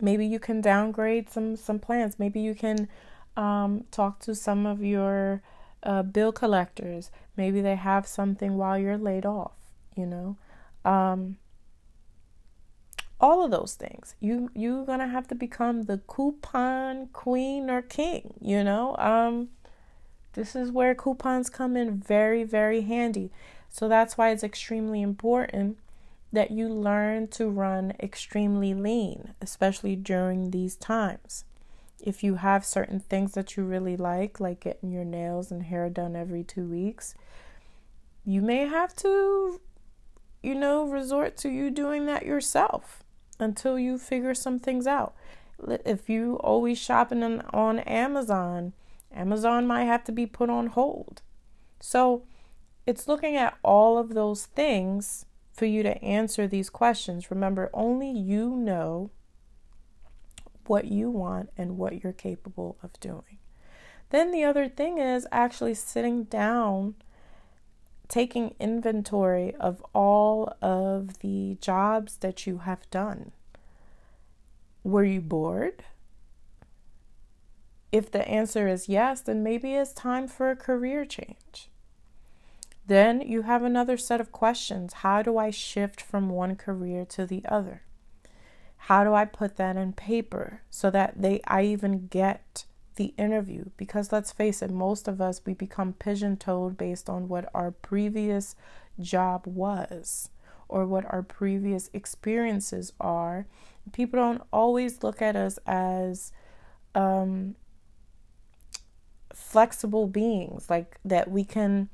Maybe 0.00 0.26
you 0.26 0.38
can 0.38 0.60
downgrade 0.62 1.28
some 1.28 1.56
some 1.56 1.78
plans. 1.78 2.18
Maybe 2.18 2.40
you 2.40 2.54
can 2.54 2.88
um, 3.36 3.84
talk 3.90 4.18
to 4.20 4.34
some 4.34 4.64
of 4.64 4.82
your 4.82 5.42
uh, 5.82 6.02
bill 6.02 6.32
collectors. 6.32 7.10
Maybe 7.36 7.60
they 7.60 7.76
have 7.76 8.06
something 8.06 8.56
while 8.56 8.78
you're 8.78 8.98
laid 8.98 9.26
off. 9.26 9.52
You 9.96 10.06
know, 10.06 10.36
um, 10.84 11.36
all 13.20 13.44
of 13.44 13.50
those 13.50 13.74
things. 13.74 14.14
You 14.20 14.50
you're 14.54 14.84
gonna 14.84 15.08
have 15.08 15.28
to 15.28 15.34
become 15.34 15.82
the 15.82 15.98
coupon 16.06 17.08
queen 17.08 17.70
or 17.70 17.82
king. 17.82 18.34
You 18.40 18.64
know, 18.64 18.96
um, 18.96 19.48
this 20.32 20.54
is 20.54 20.70
where 20.70 20.94
coupons 20.94 21.50
come 21.50 21.76
in 21.76 21.98
very 21.98 22.44
very 22.44 22.82
handy. 22.82 23.30
So 23.68 23.88
that's 23.88 24.18
why 24.18 24.30
it's 24.30 24.42
extremely 24.42 25.00
important 25.00 25.78
that 26.32 26.50
you 26.50 26.68
learn 26.68 27.28
to 27.28 27.48
run 27.48 27.92
extremely 28.00 28.74
lean, 28.74 29.34
especially 29.40 29.96
during 29.96 30.50
these 30.50 30.76
times. 30.76 31.44
If 32.02 32.22
you 32.22 32.36
have 32.36 32.64
certain 32.64 33.00
things 33.00 33.32
that 33.34 33.56
you 33.56 33.64
really 33.64 33.96
like, 33.96 34.40
like 34.40 34.60
getting 34.60 34.90
your 34.90 35.04
nails 35.04 35.50
and 35.50 35.64
hair 35.64 35.88
done 35.90 36.16
every 36.16 36.42
two 36.42 36.66
weeks, 36.66 37.14
you 38.24 38.40
may 38.42 38.66
have 38.66 38.94
to, 38.96 39.60
you 40.42 40.54
know, 40.54 40.86
resort 40.86 41.36
to 41.38 41.48
you 41.48 41.70
doing 41.70 42.06
that 42.06 42.24
yourself 42.24 43.02
until 43.38 43.78
you 43.78 43.98
figure 43.98 44.34
some 44.34 44.58
things 44.58 44.86
out. 44.86 45.14
If 45.84 46.08
you 46.08 46.36
always 46.36 46.78
shopping 46.78 47.22
on 47.22 47.80
Amazon, 47.80 48.72
Amazon 49.12 49.66
might 49.66 49.84
have 49.84 50.04
to 50.04 50.12
be 50.12 50.26
put 50.26 50.48
on 50.48 50.68
hold. 50.68 51.22
So 51.80 52.24
it's 52.86 53.08
looking 53.08 53.36
at 53.36 53.58
all 53.62 53.98
of 53.98 54.14
those 54.14 54.46
things 54.46 55.26
for 55.52 55.66
you 55.66 55.82
to 55.82 56.02
answer 56.02 56.46
these 56.46 56.70
questions. 56.70 57.30
Remember, 57.30 57.70
only 57.74 58.10
you 58.10 58.50
know 58.50 59.10
what 60.70 60.84
you 60.84 61.10
want 61.10 61.50
and 61.58 61.76
what 61.76 62.00
you're 62.00 62.12
capable 62.12 62.78
of 62.80 62.92
doing. 63.00 63.38
Then 64.10 64.30
the 64.30 64.44
other 64.44 64.68
thing 64.68 64.98
is 64.98 65.26
actually 65.32 65.74
sitting 65.74 66.22
down, 66.22 66.94
taking 68.06 68.54
inventory 68.60 69.52
of 69.56 69.84
all 69.92 70.54
of 70.62 71.18
the 71.18 71.58
jobs 71.60 72.18
that 72.18 72.46
you 72.46 72.58
have 72.58 72.88
done. 72.88 73.32
Were 74.84 75.02
you 75.02 75.20
bored? 75.20 75.82
If 77.90 78.12
the 78.12 78.26
answer 78.28 78.68
is 78.68 78.88
yes, 78.88 79.20
then 79.22 79.42
maybe 79.42 79.74
it's 79.74 79.92
time 79.92 80.28
for 80.28 80.52
a 80.52 80.56
career 80.56 81.04
change. 81.04 81.68
Then 82.86 83.20
you 83.20 83.42
have 83.42 83.64
another 83.64 83.96
set 83.96 84.20
of 84.20 84.30
questions. 84.30 84.92
How 85.02 85.20
do 85.20 85.36
I 85.36 85.50
shift 85.50 86.00
from 86.00 86.30
one 86.30 86.54
career 86.54 87.04
to 87.06 87.26
the 87.26 87.42
other? 87.48 87.82
How 88.84 89.04
do 89.04 89.12
I 89.12 89.24
put 89.26 89.56
that 89.56 89.76
in 89.76 89.92
paper 89.92 90.62
so 90.70 90.90
that 90.90 91.20
they 91.20 91.42
I 91.46 91.64
even 91.64 92.06
get 92.08 92.64
the 92.96 93.12
interview? 93.18 93.66
Because 93.76 94.10
let's 94.10 94.32
face 94.32 94.62
it, 94.62 94.70
most 94.70 95.06
of 95.06 95.20
us 95.20 95.42
we 95.44 95.52
become 95.52 95.92
pigeon-toed 95.92 96.78
based 96.78 97.10
on 97.10 97.28
what 97.28 97.48
our 97.54 97.70
previous 97.70 98.56
job 98.98 99.42
was 99.46 100.30
or 100.66 100.86
what 100.86 101.04
our 101.12 101.22
previous 101.22 101.90
experiences 101.92 102.92
are. 102.98 103.46
People 103.92 104.18
don't 104.18 104.42
always 104.52 105.02
look 105.02 105.20
at 105.20 105.36
us 105.36 105.58
as 105.66 106.32
um, 106.94 107.56
flexible 109.34 110.06
beings, 110.06 110.70
like 110.70 110.98
that 111.04 111.30
we 111.30 111.44
can 111.44 111.90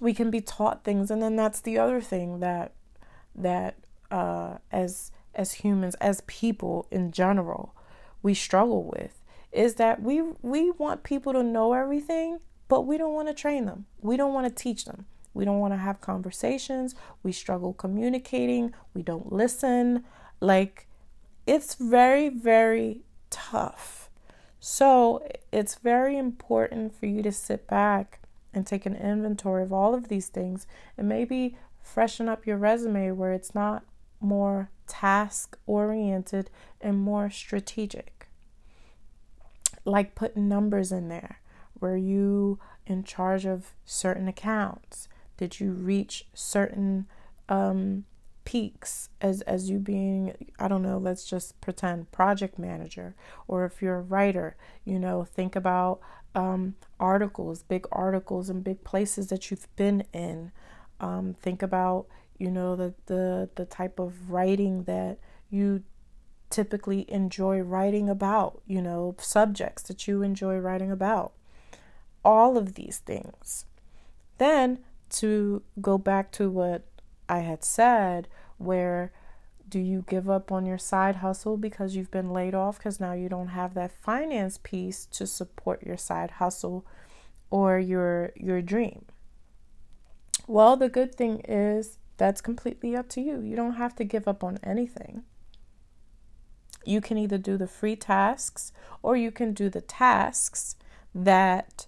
we 0.00 0.12
can 0.14 0.30
be 0.30 0.40
taught 0.40 0.82
things 0.82 1.10
and 1.10 1.22
then 1.22 1.36
that's 1.36 1.60
the 1.60 1.78
other 1.78 2.00
thing 2.00 2.40
that 2.40 2.72
that 3.34 3.76
uh, 4.10 4.56
as 4.72 5.12
as 5.36 5.52
humans 5.52 5.94
as 5.96 6.22
people 6.26 6.86
in 6.90 7.12
general 7.12 7.74
we 8.22 8.34
struggle 8.34 8.84
with 8.84 9.22
is 9.52 9.74
that 9.74 10.02
we 10.02 10.22
we 10.42 10.70
want 10.72 11.04
people 11.04 11.32
to 11.32 11.42
know 11.42 11.72
everything 11.72 12.40
but 12.68 12.82
we 12.82 12.98
don't 12.98 13.14
want 13.14 13.28
to 13.28 13.34
train 13.34 13.66
them. 13.66 13.86
We 14.00 14.16
don't 14.16 14.32
want 14.32 14.48
to 14.48 14.62
teach 14.62 14.84
them. 14.84 15.06
We 15.32 15.44
don't 15.44 15.60
want 15.60 15.74
to 15.74 15.78
have 15.78 16.00
conversations. 16.00 16.94
We 17.22 17.32
struggle 17.32 17.72
communicating. 17.72 18.72
We 18.94 19.02
don't 19.02 19.32
listen. 19.32 20.04
Like 20.40 20.88
it's 21.46 21.74
very 21.74 22.28
very 22.28 23.02
tough. 23.30 24.10
So 24.58 25.26
it's 25.52 25.74
very 25.74 26.16
important 26.16 26.94
for 26.98 27.06
you 27.06 27.22
to 27.22 27.32
sit 27.32 27.66
back 27.66 28.20
and 28.54 28.66
take 28.66 28.86
an 28.86 28.96
inventory 28.96 29.62
of 29.62 29.72
all 29.72 29.94
of 29.94 30.08
these 30.08 30.28
things 30.28 30.66
and 30.96 31.08
maybe 31.08 31.56
freshen 31.82 32.28
up 32.28 32.46
your 32.46 32.56
resume 32.56 33.10
where 33.10 33.32
it's 33.32 33.54
not 33.54 33.84
more 34.20 34.70
task 34.86 35.56
oriented 35.66 36.50
and 36.80 36.98
more 36.98 37.30
strategic. 37.30 38.28
Like 39.84 40.14
putting 40.14 40.48
numbers 40.48 40.92
in 40.92 41.08
there. 41.08 41.40
Were 41.80 41.96
you 41.96 42.58
in 42.86 43.04
charge 43.04 43.44
of 43.44 43.74
certain 43.84 44.28
accounts? 44.28 45.08
Did 45.36 45.60
you 45.60 45.72
reach 45.72 46.26
certain 46.32 47.06
um, 47.48 48.04
peaks 48.44 49.08
as 49.20 49.40
as 49.42 49.70
you 49.70 49.78
being 49.78 50.34
I 50.58 50.68
don't 50.68 50.82
know, 50.82 50.98
let's 50.98 51.24
just 51.24 51.60
pretend 51.60 52.12
project 52.12 52.58
manager 52.58 53.14
or 53.48 53.64
if 53.64 53.82
you're 53.82 53.96
a 53.96 54.02
writer, 54.02 54.56
you 54.84 54.98
know, 54.98 55.24
think 55.24 55.56
about 55.56 56.00
um, 56.34 56.74
articles, 56.98 57.62
big 57.62 57.86
articles 57.92 58.50
and 58.50 58.64
big 58.64 58.84
places 58.84 59.28
that 59.28 59.50
you've 59.50 59.74
been 59.76 60.04
in. 60.12 60.52
Um, 61.00 61.34
think 61.40 61.62
about 61.62 62.06
you 62.38 62.50
know 62.50 62.76
the 62.76 62.94
the 63.06 63.48
the 63.54 63.64
type 63.64 63.98
of 63.98 64.30
writing 64.30 64.84
that 64.84 65.18
you 65.50 65.82
typically 66.54 67.04
enjoy 67.10 67.58
writing 67.58 68.08
about, 68.08 68.62
you 68.64 68.80
know, 68.80 69.16
subjects 69.18 69.82
that 69.82 70.06
you 70.06 70.22
enjoy 70.22 70.56
writing 70.56 70.90
about. 70.90 71.32
All 72.24 72.56
of 72.56 72.74
these 72.74 72.98
things. 72.98 73.64
Then 74.38 74.78
to 75.10 75.62
go 75.80 75.98
back 75.98 76.30
to 76.32 76.48
what 76.48 76.84
I 77.28 77.38
had 77.38 77.64
said, 77.64 78.28
where 78.58 79.12
do 79.68 79.80
you 79.80 80.04
give 80.06 80.30
up 80.30 80.52
on 80.52 80.64
your 80.64 80.78
side 80.78 81.16
hustle 81.16 81.56
because 81.56 81.96
you've 81.96 82.10
been 82.10 82.30
laid 82.30 82.54
off 82.54 82.78
because 82.78 83.00
now 83.00 83.12
you 83.12 83.28
don't 83.28 83.48
have 83.48 83.74
that 83.74 83.90
finance 83.90 84.58
piece 84.62 85.06
to 85.06 85.26
support 85.26 85.82
your 85.82 85.96
side 85.96 86.32
hustle 86.32 86.86
or 87.50 87.78
your 87.78 88.30
your 88.36 88.62
dream? 88.62 89.06
Well, 90.46 90.76
the 90.76 90.88
good 90.88 91.14
thing 91.14 91.40
is 91.48 91.98
that's 92.16 92.40
completely 92.40 92.94
up 92.94 93.08
to 93.10 93.20
you. 93.20 93.40
You 93.40 93.56
don't 93.56 93.74
have 93.74 93.94
to 93.96 94.04
give 94.04 94.28
up 94.28 94.44
on 94.44 94.58
anything. 94.62 95.24
You 96.84 97.00
can 97.00 97.18
either 97.18 97.38
do 97.38 97.56
the 97.56 97.66
free 97.66 97.96
tasks 97.96 98.72
or 99.02 99.16
you 99.16 99.30
can 99.30 99.52
do 99.52 99.68
the 99.68 99.80
tasks 99.80 100.76
that 101.14 101.86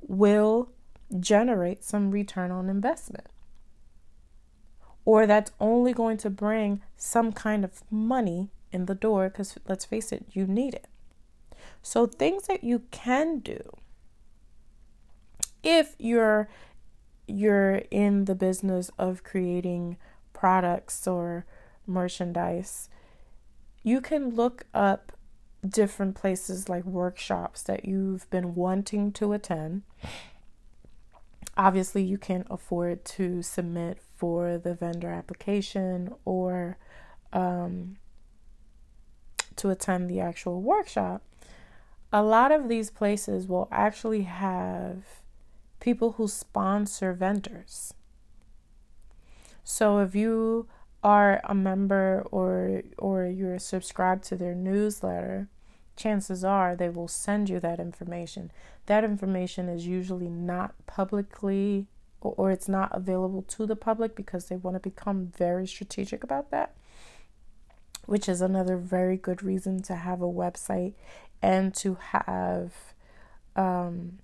will 0.00 0.70
generate 1.18 1.84
some 1.84 2.10
return 2.10 2.50
on 2.50 2.68
investment. 2.68 3.26
Or 5.04 5.26
that's 5.26 5.52
only 5.58 5.94
going 5.94 6.18
to 6.18 6.30
bring 6.30 6.82
some 6.96 7.32
kind 7.32 7.64
of 7.64 7.82
money 7.90 8.50
in 8.70 8.84
the 8.84 8.94
door 8.94 9.30
because 9.30 9.56
let's 9.66 9.86
face 9.86 10.12
it, 10.12 10.26
you 10.32 10.46
need 10.46 10.74
it. 10.74 10.86
So, 11.82 12.06
things 12.06 12.46
that 12.46 12.62
you 12.62 12.82
can 12.90 13.38
do 13.38 13.60
if 15.62 15.94
you're 15.98 16.48
you're 17.28 17.82
in 17.90 18.24
the 18.24 18.34
business 18.34 18.90
of 18.98 19.22
creating 19.22 19.96
products 20.32 21.06
or 21.06 21.44
merchandise, 21.86 22.88
you 23.82 24.00
can 24.00 24.30
look 24.30 24.64
up 24.74 25.12
different 25.66 26.14
places 26.14 26.68
like 26.68 26.84
workshops 26.84 27.62
that 27.62 27.84
you've 27.84 28.28
been 28.30 28.54
wanting 28.54 29.12
to 29.12 29.32
attend. 29.32 29.82
Obviously, 31.56 32.02
you 32.02 32.18
can't 32.18 32.46
afford 32.50 33.04
to 33.04 33.42
submit 33.42 33.98
for 34.16 34.58
the 34.58 34.74
vendor 34.74 35.10
application 35.10 36.14
or 36.24 36.78
um, 37.32 37.96
to 39.56 39.70
attend 39.70 40.08
the 40.08 40.20
actual 40.20 40.62
workshop. 40.62 41.22
A 42.12 42.22
lot 42.22 42.52
of 42.52 42.68
these 42.68 42.90
places 42.90 43.48
will 43.48 43.68
actually 43.70 44.22
have 44.22 45.04
people 45.80 46.12
who 46.12 46.28
sponsor 46.28 47.12
vendors. 47.12 47.94
So 49.64 49.98
if 49.98 50.14
you 50.14 50.68
are 51.02 51.40
a 51.44 51.54
member 51.54 52.26
or 52.30 52.82
or 52.96 53.26
you're 53.26 53.58
subscribed 53.58 54.24
to 54.24 54.36
their 54.36 54.54
newsletter, 54.54 55.48
chances 55.96 56.44
are 56.44 56.74
they 56.74 56.88
will 56.88 57.08
send 57.08 57.48
you 57.48 57.60
that 57.60 57.78
information. 57.78 58.50
That 58.86 59.04
information 59.04 59.68
is 59.68 59.86
usually 59.86 60.28
not 60.28 60.74
publicly 60.86 61.86
or, 62.20 62.50
it's 62.50 62.68
not 62.68 62.90
available 62.92 63.42
to 63.42 63.64
the 63.64 63.76
public 63.76 64.16
because 64.16 64.46
they 64.46 64.56
want 64.56 64.74
to 64.74 64.80
become 64.80 65.26
very 65.36 65.66
strategic 65.66 66.24
about 66.24 66.50
that. 66.50 66.74
Which 68.06 68.28
is 68.28 68.40
another 68.40 68.76
very 68.76 69.16
good 69.16 69.42
reason 69.42 69.82
to 69.82 69.94
have 69.94 70.20
a 70.20 70.26
website 70.26 70.94
and 71.40 71.72
to 71.76 71.94
have 71.94 72.72
um, 73.54 74.18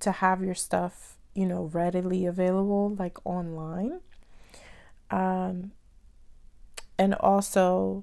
to 0.00 0.12
have 0.12 0.42
your 0.42 0.54
stuff, 0.54 1.16
you 1.34 1.46
know, 1.46 1.64
readily 1.72 2.26
available, 2.26 2.94
like 2.98 3.18
online. 3.24 4.00
Um, 5.10 5.72
and 6.98 7.14
also 7.14 8.02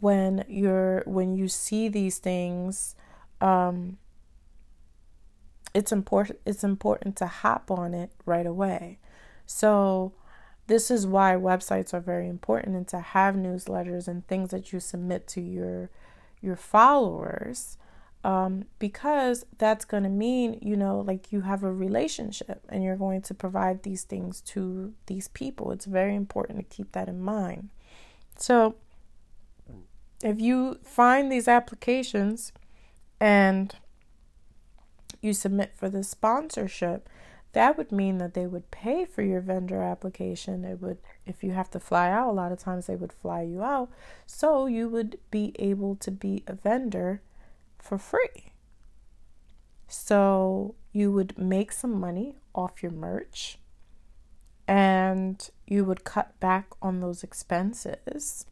when 0.00 0.44
you're 0.48 1.02
when 1.06 1.34
you 1.34 1.48
see 1.48 1.88
these 1.88 2.18
things 2.18 2.94
um, 3.40 3.98
it's 5.74 5.92
important 5.92 6.38
it's 6.46 6.64
important 6.64 7.16
to 7.16 7.26
hop 7.26 7.70
on 7.70 7.94
it 7.94 8.10
right 8.24 8.46
away 8.46 8.98
so 9.46 10.12
this 10.66 10.90
is 10.90 11.06
why 11.06 11.34
websites 11.34 11.94
are 11.94 12.00
very 12.00 12.28
important 12.28 12.76
and 12.76 12.88
to 12.88 12.98
have 12.98 13.34
newsletters 13.34 14.08
and 14.08 14.26
things 14.26 14.50
that 14.50 14.72
you 14.72 14.80
submit 14.80 15.26
to 15.26 15.40
your 15.40 15.90
your 16.40 16.56
followers 16.56 17.78
um, 18.26 18.64
because 18.80 19.46
that's 19.56 19.84
going 19.84 20.02
to 20.02 20.08
mean, 20.08 20.58
you 20.60 20.76
know, 20.76 20.98
like 20.98 21.30
you 21.30 21.42
have 21.42 21.62
a 21.62 21.72
relationship 21.72 22.60
and 22.68 22.82
you're 22.82 22.96
going 22.96 23.22
to 23.22 23.34
provide 23.34 23.84
these 23.84 24.02
things 24.02 24.40
to 24.40 24.94
these 25.06 25.28
people. 25.28 25.70
It's 25.70 25.84
very 25.84 26.16
important 26.16 26.58
to 26.58 26.76
keep 26.76 26.90
that 26.90 27.08
in 27.08 27.20
mind. 27.20 27.68
So, 28.36 28.74
if 30.24 30.40
you 30.40 30.80
find 30.82 31.30
these 31.30 31.46
applications 31.46 32.52
and 33.20 33.72
you 35.22 35.32
submit 35.32 35.74
for 35.76 35.88
the 35.88 36.02
sponsorship, 36.02 37.08
that 37.52 37.78
would 37.78 37.92
mean 37.92 38.18
that 38.18 38.34
they 38.34 38.48
would 38.48 38.72
pay 38.72 39.04
for 39.04 39.22
your 39.22 39.40
vendor 39.40 39.82
application. 39.82 40.64
It 40.64 40.82
would, 40.82 40.98
if 41.26 41.44
you 41.44 41.52
have 41.52 41.70
to 41.70 41.78
fly 41.78 42.10
out, 42.10 42.30
a 42.30 42.32
lot 42.32 42.50
of 42.50 42.58
times 42.58 42.86
they 42.86 42.96
would 42.96 43.12
fly 43.12 43.42
you 43.42 43.62
out. 43.62 43.88
So 44.26 44.66
you 44.66 44.88
would 44.88 45.20
be 45.30 45.54
able 45.60 45.94
to 45.94 46.10
be 46.10 46.42
a 46.48 46.54
vendor 46.54 47.22
for 47.86 47.98
free. 47.98 48.52
So 49.88 50.74
you 50.92 51.12
would 51.12 51.38
make 51.38 51.72
some 51.72 51.98
money 51.98 52.36
off 52.54 52.82
your 52.82 52.92
merch 52.92 53.58
and 54.66 55.48
you 55.66 55.84
would 55.84 56.04
cut 56.04 56.38
back 56.40 56.68
on 56.82 57.00
those 57.00 57.22
expenses. 57.22 58.46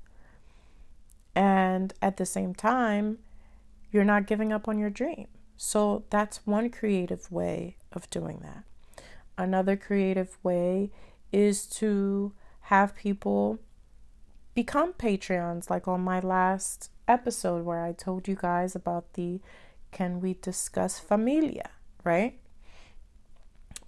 And 1.35 1.93
at 2.01 2.17
the 2.17 2.27
same 2.27 2.55
time, 2.55 3.19
you're 3.91 4.05
not 4.05 4.27
giving 4.27 4.53
up 4.53 4.69
on 4.69 4.79
your 4.79 4.91
dream. 4.91 5.27
So 5.57 6.05
that's 6.11 6.47
one 6.47 6.71
creative 6.71 7.31
way 7.31 7.77
of 7.93 8.09
doing 8.11 8.41
that. 8.43 8.65
Another 9.37 9.77
creative 9.77 10.39
way 10.45 10.91
is 11.33 11.67
to 11.67 12.33
have 12.63 12.95
people 12.95 13.59
become 14.55 14.93
Patreons, 14.93 15.69
like 15.69 15.89
on 15.89 16.01
my 16.01 16.21
last 16.21 16.91
episode 17.09 17.65
where 17.65 17.85
I 17.85 17.93
told 17.93 18.29
you 18.29 18.37
guys 18.37 18.75
about 18.75 19.15
the 19.15 19.41
Can 19.93 20.21
We 20.21 20.35
Discuss 20.35 20.99
Familia, 20.99 21.71
right? 22.05 22.39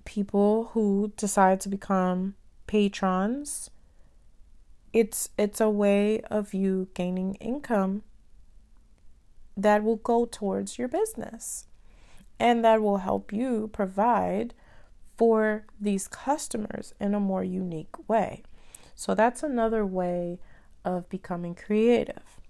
People 0.05 0.71
who 0.73 1.13
decide 1.17 1.61
to 1.61 1.69
become 1.69 2.35
patrons. 2.67 3.71
It's 4.93 5.29
it's 5.37 5.61
a 5.61 5.71
way 5.71 6.21
of 6.23 6.55
you 6.55 6.89
gaining 6.95 7.35
income 7.35 8.03
that 9.57 9.83
will 9.83 9.97
go 9.97 10.27
towards 10.27 10.79
your 10.79 10.89
business 10.89 11.67
and 12.39 12.65
that 12.65 12.83
will 12.83 12.99
help 12.99 13.33
you 13.33 13.71
provide 13.73 14.55
for 15.17 15.65
these 15.81 16.09
customers 16.09 16.95
in 17.01 17.15
a 17.15 17.21
more 17.21 17.43
unique 17.43 18.09
way. 18.09 18.43
So 18.95 19.15
that's 19.15 19.43
another 19.43 19.85
way 19.85 20.39
of 20.87 21.11
becoming 21.11 21.55
creative. 21.55 22.41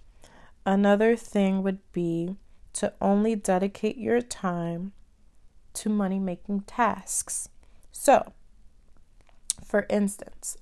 Another 0.65 1.15
thing 1.15 1.63
would 1.63 1.79
be 1.91 2.37
to 2.73 2.93
only 3.01 3.35
dedicate 3.35 3.97
your 3.97 4.21
time 4.21 4.93
to 5.73 5.89
money 5.89 6.19
making 6.19 6.61
tasks. 6.61 7.49
So, 7.91 8.33
for 9.65 9.87
instance, 9.89 10.57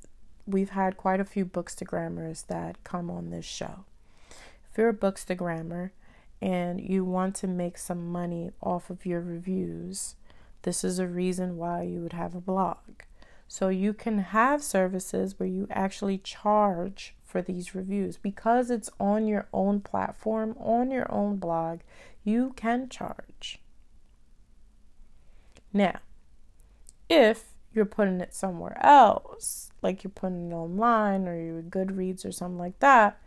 we've 0.47 0.69
had 0.69 0.95
quite 0.95 1.19
a 1.19 1.25
few 1.25 1.45
bookstagrammers 1.45 2.47
that 2.47 2.83
come 2.83 3.11
on 3.11 3.29
this 3.29 3.45
show. 3.45 3.83
If 4.71 4.77
you're 4.77 4.89
a 4.89 4.93
bookstagrammer 4.93 5.91
and 6.41 6.79
you 6.79 7.03
want 7.03 7.35
to 7.35 7.47
make 7.47 7.77
some 7.77 8.11
money 8.11 8.51
off 8.61 8.89
of 8.89 9.05
your 9.05 9.21
reviews, 9.21 10.15
this 10.61 10.83
is 10.83 10.97
a 10.97 11.07
reason 11.07 11.57
why 11.57 11.83
you 11.83 12.01
would 12.01 12.13
have 12.13 12.35
a 12.35 12.41
blog. 12.41 13.03
So 13.47 13.69
you 13.69 13.93
can 13.93 14.19
have 14.19 14.63
services 14.63 15.39
where 15.39 15.49
you 15.49 15.67
actually 15.69 16.17
charge 16.17 17.15
for 17.35 17.41
these 17.41 17.75
reviews. 17.75 18.15
Because 18.15 18.71
it's 18.71 18.89
on 18.97 19.27
your 19.27 19.49
own 19.51 19.81
platform, 19.81 20.55
on 20.57 20.89
your 20.89 21.11
own 21.11 21.35
blog, 21.35 21.81
you 22.23 22.53
can 22.55 22.87
charge. 22.87 23.59
Now, 25.73 25.99
if 27.09 27.43
you're 27.73 27.83
putting 27.83 28.21
it 28.21 28.33
somewhere 28.33 28.77
else, 28.81 29.69
like 29.81 30.01
you're 30.01 30.11
putting 30.11 30.49
it 30.49 30.55
online 30.55 31.27
or 31.27 31.35
you're 31.37 31.61
Goodreads 31.61 32.25
or 32.25 32.31
something 32.31 32.57
like 32.57 32.79
that, 32.79 33.19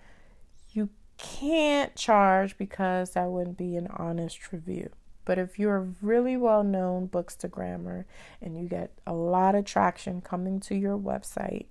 you 0.70 0.88
can't 1.18 1.94
charge 1.94 2.56
because 2.56 3.10
that 3.10 3.28
wouldn't 3.28 3.58
be 3.58 3.76
an 3.76 3.88
honest 3.88 4.54
review. 4.54 4.88
But 5.26 5.36
if 5.38 5.58
you're 5.58 5.76
a 5.76 5.92
really 6.00 6.38
well 6.38 6.64
known 6.64 7.08
bookstagrammer 7.08 8.06
and 8.40 8.58
you 8.58 8.70
get 8.70 8.90
a 9.06 9.12
lot 9.12 9.54
of 9.54 9.66
traction 9.66 10.22
coming 10.22 10.60
to 10.60 10.74
your 10.74 10.96
website, 10.96 11.66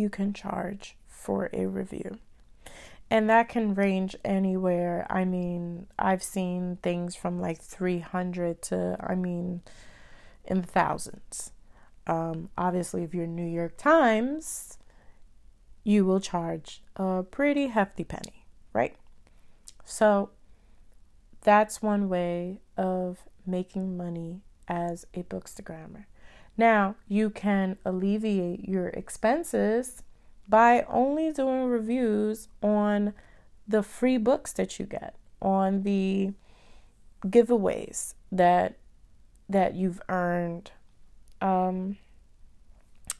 you 0.00 0.10
can 0.10 0.32
charge 0.32 0.96
for 1.06 1.50
a 1.52 1.66
review. 1.66 2.18
And 3.10 3.28
that 3.28 3.48
can 3.48 3.74
range 3.74 4.16
anywhere. 4.24 5.06
I 5.10 5.24
mean, 5.24 5.86
I've 5.98 6.22
seen 6.22 6.78
things 6.82 7.14
from 7.14 7.40
like 7.40 7.60
300 7.60 8.62
to, 8.62 8.96
I 9.00 9.14
mean, 9.14 9.62
in 10.44 10.60
the 10.60 10.66
thousands. 10.66 11.52
Um, 12.06 12.50
obviously, 12.56 13.02
if 13.02 13.14
you're 13.14 13.26
New 13.26 13.46
York 13.46 13.76
Times, 13.76 14.78
you 15.84 16.04
will 16.04 16.20
charge 16.20 16.82
a 16.96 17.22
pretty 17.22 17.68
hefty 17.68 18.04
penny, 18.04 18.46
right? 18.72 18.96
So 19.84 20.30
that's 21.42 21.82
one 21.82 22.08
way 22.08 22.60
of 22.76 23.24
making 23.46 23.96
money 23.96 24.42
as 24.68 25.06
a 25.14 25.24
bookstagrammer. 25.24 26.04
Now, 26.60 26.96
you 27.08 27.30
can 27.30 27.78
alleviate 27.86 28.68
your 28.68 28.88
expenses 28.88 30.02
by 30.46 30.82
only 30.90 31.32
doing 31.32 31.64
reviews 31.64 32.48
on 32.62 33.14
the 33.66 33.82
free 33.82 34.18
books 34.18 34.52
that 34.52 34.78
you 34.78 34.84
get, 34.84 35.14
on 35.40 35.84
the 35.84 36.34
giveaways 37.24 38.12
that 38.30 38.74
that 39.48 39.74
you've 39.74 40.02
earned 40.10 40.72
um, 41.40 41.96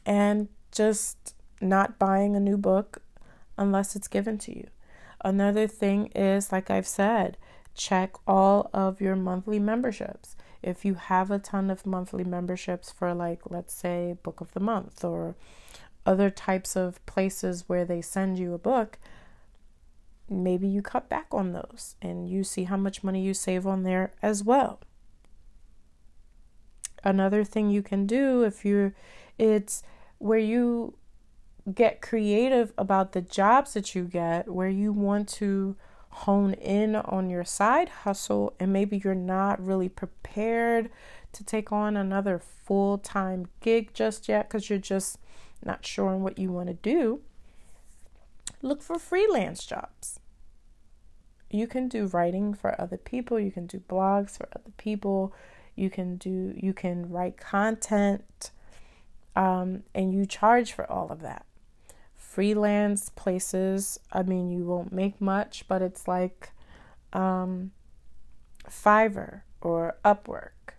and 0.05 0.47
just 0.71 1.33
not 1.59 1.97
buying 1.97 2.35
a 2.35 2.39
new 2.39 2.57
book 2.57 3.01
unless 3.57 3.95
it's 3.95 4.07
given 4.07 4.37
to 4.37 4.55
you. 4.55 4.67
Another 5.25 5.65
thing 5.65 6.11
is, 6.13 6.51
like 6.51 6.69
I've 6.69 6.85
said, 6.85 7.37
check 7.73 8.13
all 8.27 8.69
of 8.71 9.01
your 9.01 9.15
monthly 9.15 9.57
memberships. 9.57 10.35
If 10.63 10.85
you 10.85 10.93
have 10.95 11.31
a 11.31 11.39
ton 11.39 11.69
of 11.69 11.85
monthly 11.85 12.23
memberships 12.23 12.91
for, 12.91 13.13
like, 13.13 13.41
let's 13.49 13.73
say, 13.73 14.15
Book 14.21 14.41
of 14.41 14.53
the 14.53 14.59
Month 14.59 15.03
or 15.03 15.35
other 16.05 16.29
types 16.29 16.75
of 16.75 17.03
places 17.05 17.67
where 17.67 17.85
they 17.85 18.01
send 18.01 18.37
you 18.37 18.53
a 18.53 18.59
book, 18.59 18.99
maybe 20.29 20.67
you 20.67 20.81
cut 20.81 21.09
back 21.09 21.27
on 21.31 21.51
those 21.51 21.95
and 22.01 22.29
you 22.29 22.43
see 22.43 22.63
how 22.63 22.77
much 22.77 23.03
money 23.03 23.21
you 23.21 23.33
save 23.33 23.67
on 23.67 23.83
there 23.83 24.11
as 24.21 24.43
well. 24.43 24.79
Another 27.03 27.43
thing 27.43 27.69
you 27.69 27.81
can 27.81 28.05
do 28.05 28.43
if 28.43 28.63
you're, 28.63 28.93
it's 29.37 29.81
where 30.19 30.39
you 30.39 30.95
get 31.73 32.01
creative 32.01 32.73
about 32.77 33.11
the 33.11 33.21
jobs 33.21 33.73
that 33.73 33.95
you 33.95 34.03
get, 34.03 34.47
where 34.47 34.69
you 34.69 34.93
want 34.93 35.27
to 35.27 35.75
hone 36.11 36.53
in 36.53 36.95
on 36.95 37.29
your 37.29 37.43
side 37.43 37.89
hustle 37.89 38.53
and 38.59 38.71
maybe 38.71 39.01
you're 39.03 39.15
not 39.15 39.63
really 39.65 39.89
prepared 39.89 40.89
to 41.31 41.43
take 41.43 41.71
on 41.71 41.95
another 41.95 42.37
full 42.39 42.97
time 42.97 43.47
gig 43.61 43.93
just 43.93 44.27
yet 44.27 44.47
because 44.47 44.69
you're 44.69 44.79
just 44.79 45.17
not 45.63 45.85
sure 45.85 46.09
on 46.09 46.21
what 46.21 46.37
you 46.37 46.51
want 46.51 46.67
to 46.67 46.73
do, 46.73 47.21
look 48.61 48.81
for 48.81 48.99
freelance 48.99 49.65
jobs. 49.65 50.19
You 51.49 51.67
can 51.67 51.87
do 51.87 52.07
writing 52.07 52.53
for 52.53 52.79
other 52.79 52.97
people, 52.97 53.39
you 53.39 53.51
can 53.51 53.67
do 53.67 53.79
blogs 53.79 54.37
for 54.37 54.47
other 54.55 54.71
people, 54.77 55.33
you 55.75 55.89
can 55.89 56.17
do 56.17 56.53
you 56.57 56.73
can 56.73 57.09
write 57.09 57.37
content 57.37 58.51
um, 59.35 59.83
and 59.95 60.13
you 60.13 60.25
charge 60.25 60.73
for 60.73 60.89
all 60.91 61.09
of 61.09 61.21
that 61.21 61.45
freelance 62.31 63.09
places. 63.09 63.99
I 64.11 64.23
mean 64.23 64.49
you 64.51 64.63
won't 64.63 64.93
make 64.93 65.19
much 65.19 65.67
but 65.67 65.81
it's 65.81 66.07
like 66.07 66.51
um, 67.13 67.71
fiverr 68.69 69.41
or 69.61 69.95
upwork. 70.05 70.75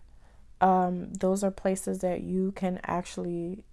Um, 0.61 1.13
those 1.13 1.43
are 1.43 1.51
places 1.51 1.99
that 1.99 2.21
you 2.21 2.53
can 2.53 2.79
actually 2.85 3.65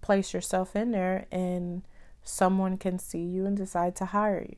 place 0.00 0.32
yourself 0.32 0.76
in 0.76 0.92
there 0.92 1.26
and 1.32 1.82
someone 2.22 2.78
can 2.78 2.98
see 2.98 3.22
you 3.22 3.44
and 3.44 3.56
decide 3.56 3.96
to 3.96 4.06
hire 4.06 4.46
you. 4.48 4.56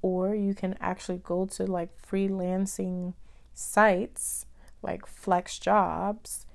Or 0.00 0.34
you 0.34 0.54
can 0.54 0.76
actually 0.80 1.18
go 1.18 1.46
to 1.46 1.66
like 1.66 1.90
freelancing 2.00 3.14
sites 3.52 4.46
like 4.82 5.02
FlexJobs 5.06 6.46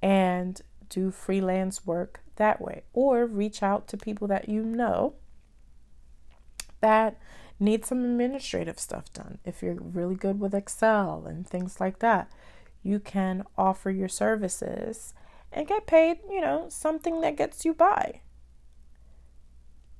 and 0.00 0.62
do 0.88 1.10
freelance 1.10 1.84
work 1.84 2.22
that 2.40 2.60
way 2.60 2.82
or 2.92 3.26
reach 3.26 3.62
out 3.62 3.86
to 3.86 3.96
people 3.96 4.26
that 4.26 4.48
you 4.48 4.64
know 4.64 5.14
that 6.80 7.20
need 7.60 7.84
some 7.84 8.02
administrative 8.02 8.78
stuff 8.78 9.12
done. 9.12 9.38
If 9.44 9.62
you're 9.62 9.74
really 9.74 10.14
good 10.14 10.40
with 10.40 10.54
Excel 10.54 11.26
and 11.28 11.46
things 11.46 11.78
like 11.78 11.98
that, 11.98 12.32
you 12.82 12.98
can 12.98 13.44
offer 13.58 13.90
your 13.90 14.08
services 14.08 15.12
and 15.52 15.68
get 15.68 15.86
paid, 15.86 16.20
you 16.30 16.40
know, 16.40 16.66
something 16.70 17.20
that 17.20 17.36
gets 17.36 17.64
you 17.64 17.74
by. 17.74 18.22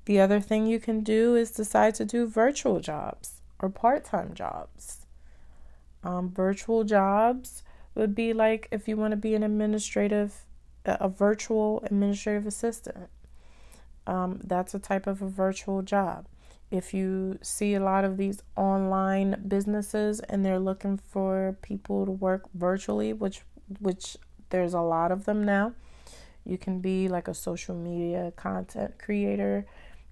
The 0.06 0.18
other 0.18 0.40
thing 0.40 0.66
you 0.66 0.80
can 0.80 1.00
do 1.02 1.34
is 1.34 1.50
decide 1.50 1.94
to 1.96 2.04
do 2.04 2.26
virtual 2.26 2.80
jobs 2.80 3.42
or 3.60 3.68
part 3.68 4.04
time 4.04 4.32
jobs. 4.34 5.06
Um, 6.02 6.30
virtual 6.30 6.84
jobs 6.84 7.62
would 7.94 8.14
be 8.14 8.32
like 8.32 8.68
if 8.70 8.88
you 8.88 8.96
want 8.96 9.10
to 9.10 9.16
be 9.18 9.34
an 9.34 9.42
administrative, 9.42 10.46
a 10.84 11.08
virtual 11.08 11.82
administrative 11.84 12.46
assistant. 12.46 13.08
Um, 14.06 14.40
that's 14.42 14.74
a 14.74 14.78
type 14.78 15.06
of 15.06 15.22
a 15.22 15.28
virtual 15.28 15.82
job. 15.82 16.26
If 16.70 16.94
you 16.94 17.38
see 17.42 17.74
a 17.74 17.80
lot 17.80 18.04
of 18.04 18.16
these 18.16 18.42
online 18.56 19.44
businesses 19.46 20.20
and 20.20 20.44
they're 20.44 20.58
looking 20.58 20.96
for 20.96 21.56
people 21.62 22.06
to 22.06 22.12
work 22.12 22.48
virtually, 22.54 23.12
which 23.12 23.42
which 23.80 24.16
there's 24.50 24.74
a 24.74 24.80
lot 24.80 25.12
of 25.12 25.24
them 25.24 25.44
now. 25.44 25.72
You 26.44 26.58
can 26.58 26.80
be 26.80 27.08
like 27.08 27.28
a 27.28 27.34
social 27.34 27.74
media 27.74 28.32
content 28.36 28.98
creator 28.98 29.66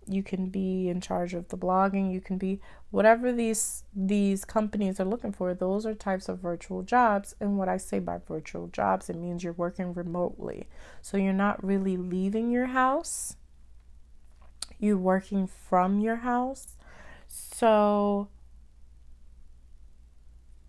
you 0.08 0.22
can 0.22 0.46
be 0.46 0.88
in 0.88 1.00
charge 1.00 1.34
of 1.34 1.48
the 1.48 1.56
blogging 1.56 2.12
you 2.12 2.20
can 2.20 2.38
be 2.38 2.60
whatever 2.90 3.32
these 3.32 3.84
these 3.94 4.44
companies 4.44 4.98
are 4.98 5.04
looking 5.04 5.32
for 5.32 5.52
those 5.52 5.84
are 5.84 5.94
types 5.94 6.28
of 6.28 6.38
virtual 6.38 6.82
jobs. 6.82 7.34
And 7.40 7.58
what 7.58 7.68
i 7.68 7.76
say 7.76 7.98
by 7.98 8.18
virtual 8.26 8.68
jobs 8.68 9.10
it 9.10 9.16
means 9.16 9.44
you're 9.44 9.52
working 9.52 9.92
remotely. 9.92 10.68
So 11.02 11.16
you're 11.16 11.32
not 11.32 11.62
really 11.62 11.96
leaving 11.96 12.50
your 12.50 12.66
house. 12.66 13.36
You're 14.78 14.96
working 14.96 15.46
from 15.46 16.00
your 16.00 16.16
house. 16.16 16.76
So 17.26 18.28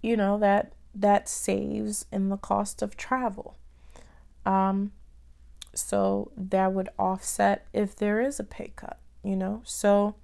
you 0.01 0.17
know 0.17 0.37
that 0.39 0.73
that 0.93 1.29
saves 1.29 2.05
in 2.11 2.29
the 2.29 2.37
cost 2.37 2.81
of 2.81 2.97
travel. 2.97 3.55
Um 4.45 4.91
so 5.73 6.31
that 6.35 6.73
would 6.73 6.89
offset 6.97 7.67
if 7.71 7.95
there 7.95 8.19
is 8.19 8.39
a 8.39 8.43
pay 8.43 8.73
cut 8.75 8.99
you 9.23 9.35
know? 9.35 9.61
So 9.65 10.15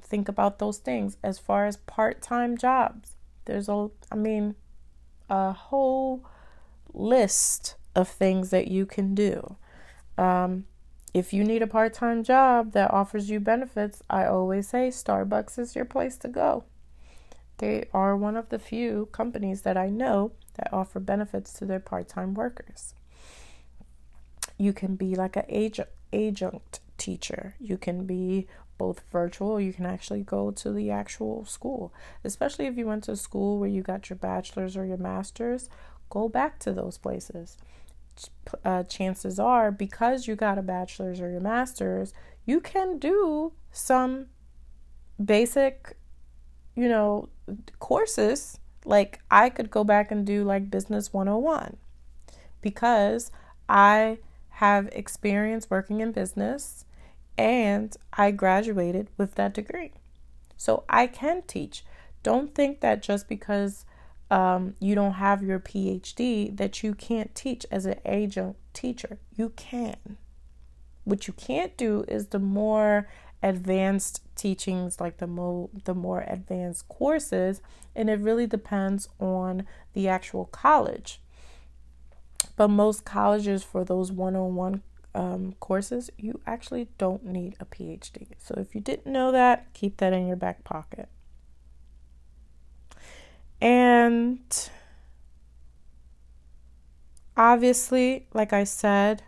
think 0.00 0.28
about 0.28 0.58
those 0.58 0.78
things. 0.78 1.16
As 1.22 1.38
far 1.38 1.66
as 1.66 1.76
part 1.76 2.22
time 2.22 2.56
jobs, 2.56 3.16
there's 3.44 3.68
a, 3.68 3.90
I 4.10 4.16
mean, 4.16 4.54
a 5.28 5.52
whole 5.52 6.24
list 6.92 7.76
of 7.94 8.08
things 8.08 8.50
that 8.50 8.68
you 8.68 8.86
can 8.86 9.14
do. 9.14 9.56
Um, 10.18 10.66
if 11.12 11.32
you 11.32 11.44
need 11.44 11.62
a 11.62 11.66
part 11.66 11.92
time 11.92 12.22
job 12.22 12.72
that 12.72 12.92
offers 12.92 13.30
you 13.30 13.40
benefits, 13.40 14.02
I 14.08 14.26
always 14.26 14.68
say 14.68 14.88
Starbucks 14.88 15.58
is 15.58 15.74
your 15.74 15.84
place 15.84 16.16
to 16.18 16.28
go. 16.28 16.64
They 17.58 17.88
are 17.92 18.16
one 18.16 18.36
of 18.36 18.48
the 18.48 18.58
few 18.58 19.08
companies 19.12 19.62
that 19.62 19.76
I 19.76 19.88
know 19.88 20.32
that 20.54 20.72
offer 20.72 21.00
benefits 21.00 21.52
to 21.54 21.66
their 21.66 21.80
part 21.80 22.08
time 22.08 22.34
workers. 22.34 22.94
You 24.56 24.72
can 24.72 24.94
be 24.94 25.14
like 25.14 25.36
an 25.36 25.44
adjunct 26.12 26.80
teacher. 27.00 27.56
You 27.58 27.76
can 27.76 28.06
be 28.06 28.46
both 28.80 29.02
virtual 29.12 29.60
you 29.60 29.74
can 29.74 29.84
actually 29.84 30.22
go 30.22 30.50
to 30.50 30.72
the 30.72 30.90
actual 30.90 31.44
school. 31.44 31.92
Especially 32.24 32.64
if 32.66 32.78
you 32.78 32.86
went 32.86 33.04
to 33.04 33.14
school 33.14 33.58
where 33.58 33.68
you 33.68 33.82
got 33.82 34.08
your 34.08 34.16
bachelor's 34.16 34.74
or 34.74 34.86
your 34.86 34.96
master's, 34.96 35.68
go 36.08 36.30
back 36.30 36.58
to 36.60 36.72
those 36.72 36.96
places. 36.96 37.58
Uh, 38.64 38.82
chances 38.84 39.38
are, 39.38 39.70
because 39.70 40.26
you 40.26 40.34
got 40.34 40.56
a 40.56 40.62
bachelor's 40.62 41.20
or 41.20 41.30
your 41.30 41.42
master's, 41.42 42.14
you 42.46 42.58
can 42.58 42.98
do 42.98 43.52
some 43.70 44.28
basic, 45.22 45.94
you 46.74 46.88
know, 46.88 47.28
courses. 47.80 48.58
Like 48.86 49.20
I 49.30 49.50
could 49.50 49.70
go 49.70 49.84
back 49.84 50.10
and 50.10 50.24
do 50.26 50.42
like 50.42 50.70
Business 50.70 51.12
101 51.12 51.76
because 52.62 53.30
I 53.68 54.18
have 54.48 54.88
experience 54.92 55.68
working 55.68 56.00
in 56.00 56.12
business 56.12 56.86
and 57.40 57.96
I 58.12 58.32
graduated 58.32 59.08
with 59.16 59.36
that 59.36 59.54
degree. 59.54 59.92
So 60.58 60.84
I 60.90 61.06
can 61.06 61.40
teach. 61.46 61.86
Don't 62.22 62.54
think 62.54 62.80
that 62.80 63.00
just 63.00 63.30
because 63.30 63.86
um, 64.30 64.74
you 64.78 64.94
don't 64.94 65.14
have 65.14 65.42
your 65.42 65.58
PhD 65.58 66.54
that 66.58 66.82
you 66.82 66.94
can't 66.94 67.34
teach 67.34 67.64
as 67.70 67.86
an 67.86 67.98
adjunct 68.04 68.60
teacher. 68.74 69.18
You 69.34 69.54
can. 69.56 70.18
What 71.04 71.26
you 71.26 71.32
can't 71.32 71.74
do 71.78 72.04
is 72.08 72.26
the 72.26 72.38
more 72.38 73.08
advanced 73.42 74.20
teachings 74.36 75.00
like 75.00 75.16
the 75.16 75.26
mo 75.26 75.70
the 75.84 75.94
more 75.94 76.26
advanced 76.26 76.86
courses 76.88 77.62
and 77.96 78.10
it 78.10 78.20
really 78.20 78.46
depends 78.46 79.08
on 79.18 79.66
the 79.94 80.06
actual 80.06 80.44
college 80.44 81.22
but 82.54 82.68
most 82.68 83.06
colleges 83.06 83.64
for 83.64 83.82
those 83.82 84.12
one-on-one 84.12 84.82
um, 85.14 85.54
courses 85.60 86.10
you 86.16 86.40
actually 86.46 86.88
don't 86.98 87.24
need 87.24 87.56
a 87.60 87.64
phd 87.64 88.28
so 88.38 88.54
if 88.56 88.74
you 88.74 88.80
didn't 88.80 89.12
know 89.12 89.32
that 89.32 89.66
keep 89.74 89.96
that 89.96 90.12
in 90.12 90.26
your 90.26 90.36
back 90.36 90.62
pocket 90.64 91.08
and 93.60 94.70
obviously, 97.36 98.26
like 98.32 98.52
I 98.52 98.64
said, 98.64 99.22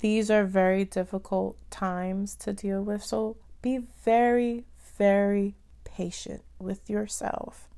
these 0.00 0.30
are 0.30 0.44
very 0.44 0.84
difficult 0.84 1.56
times 1.70 2.34
to 2.36 2.52
deal 2.52 2.82
with. 2.82 3.04
So 3.04 3.36
be 3.62 3.78
very, 4.04 4.64
very 4.98 5.54
patient 5.84 6.42
with 6.58 6.88
yourself, 6.88 7.68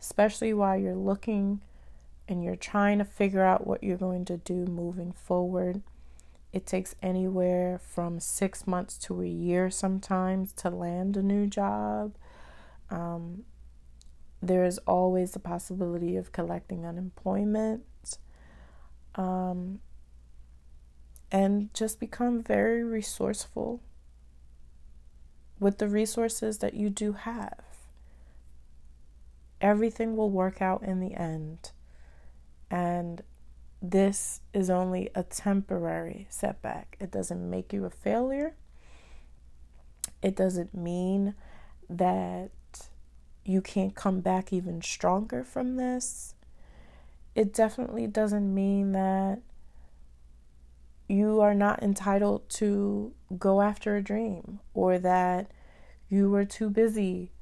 especially 0.00 0.52
while 0.52 0.76
you're 0.76 0.94
looking 0.94 1.60
and 2.32 2.42
you're 2.42 2.56
trying 2.56 2.96
to 2.96 3.04
figure 3.04 3.44
out 3.44 3.66
what 3.66 3.84
you're 3.84 3.98
going 3.98 4.24
to 4.24 4.38
do 4.38 4.64
moving 4.64 5.12
forward. 5.12 5.82
It 6.50 6.66
takes 6.66 6.94
anywhere 7.02 7.78
from 7.78 8.20
six 8.20 8.66
months 8.66 8.96
to 8.98 9.20
a 9.20 9.26
year 9.26 9.70
sometimes 9.70 10.54
to 10.54 10.70
land 10.70 11.18
a 11.18 11.22
new 11.22 11.46
job. 11.46 12.16
Um, 12.88 13.44
there 14.40 14.64
is 14.64 14.78
always 14.86 15.32
the 15.32 15.40
possibility 15.40 16.16
of 16.16 16.32
collecting 16.32 16.86
unemployment. 16.86 17.84
Um, 19.14 19.80
and 21.30 21.72
just 21.74 22.00
become 22.00 22.42
very 22.42 22.82
resourceful 22.82 23.82
with 25.60 25.76
the 25.76 25.88
resources 25.88 26.58
that 26.58 26.72
you 26.72 26.88
do 26.88 27.12
have. 27.12 27.60
Everything 29.60 30.16
will 30.16 30.30
work 30.30 30.62
out 30.62 30.82
in 30.82 31.00
the 31.00 31.14
end. 31.14 31.72
And 32.72 33.22
this 33.82 34.40
is 34.54 34.70
only 34.70 35.10
a 35.14 35.22
temporary 35.22 36.26
setback. 36.30 36.96
It 36.98 37.10
doesn't 37.10 37.50
make 37.50 37.70
you 37.72 37.84
a 37.84 37.90
failure. 37.90 38.54
It 40.22 40.34
doesn't 40.34 40.74
mean 40.74 41.34
that 41.90 42.50
you 43.44 43.60
can't 43.60 43.94
come 43.94 44.20
back 44.20 44.54
even 44.54 44.80
stronger 44.80 45.44
from 45.44 45.76
this. 45.76 46.34
It 47.34 47.52
definitely 47.52 48.06
doesn't 48.06 48.54
mean 48.54 48.92
that 48.92 49.40
you 51.08 51.42
are 51.42 51.54
not 51.54 51.82
entitled 51.82 52.48
to 52.48 53.12
go 53.38 53.60
after 53.60 53.96
a 53.96 54.02
dream 54.02 54.60
or 54.72 54.98
that 54.98 55.50
you 56.08 56.30
were 56.30 56.46
too 56.46 56.70
busy 56.70 57.32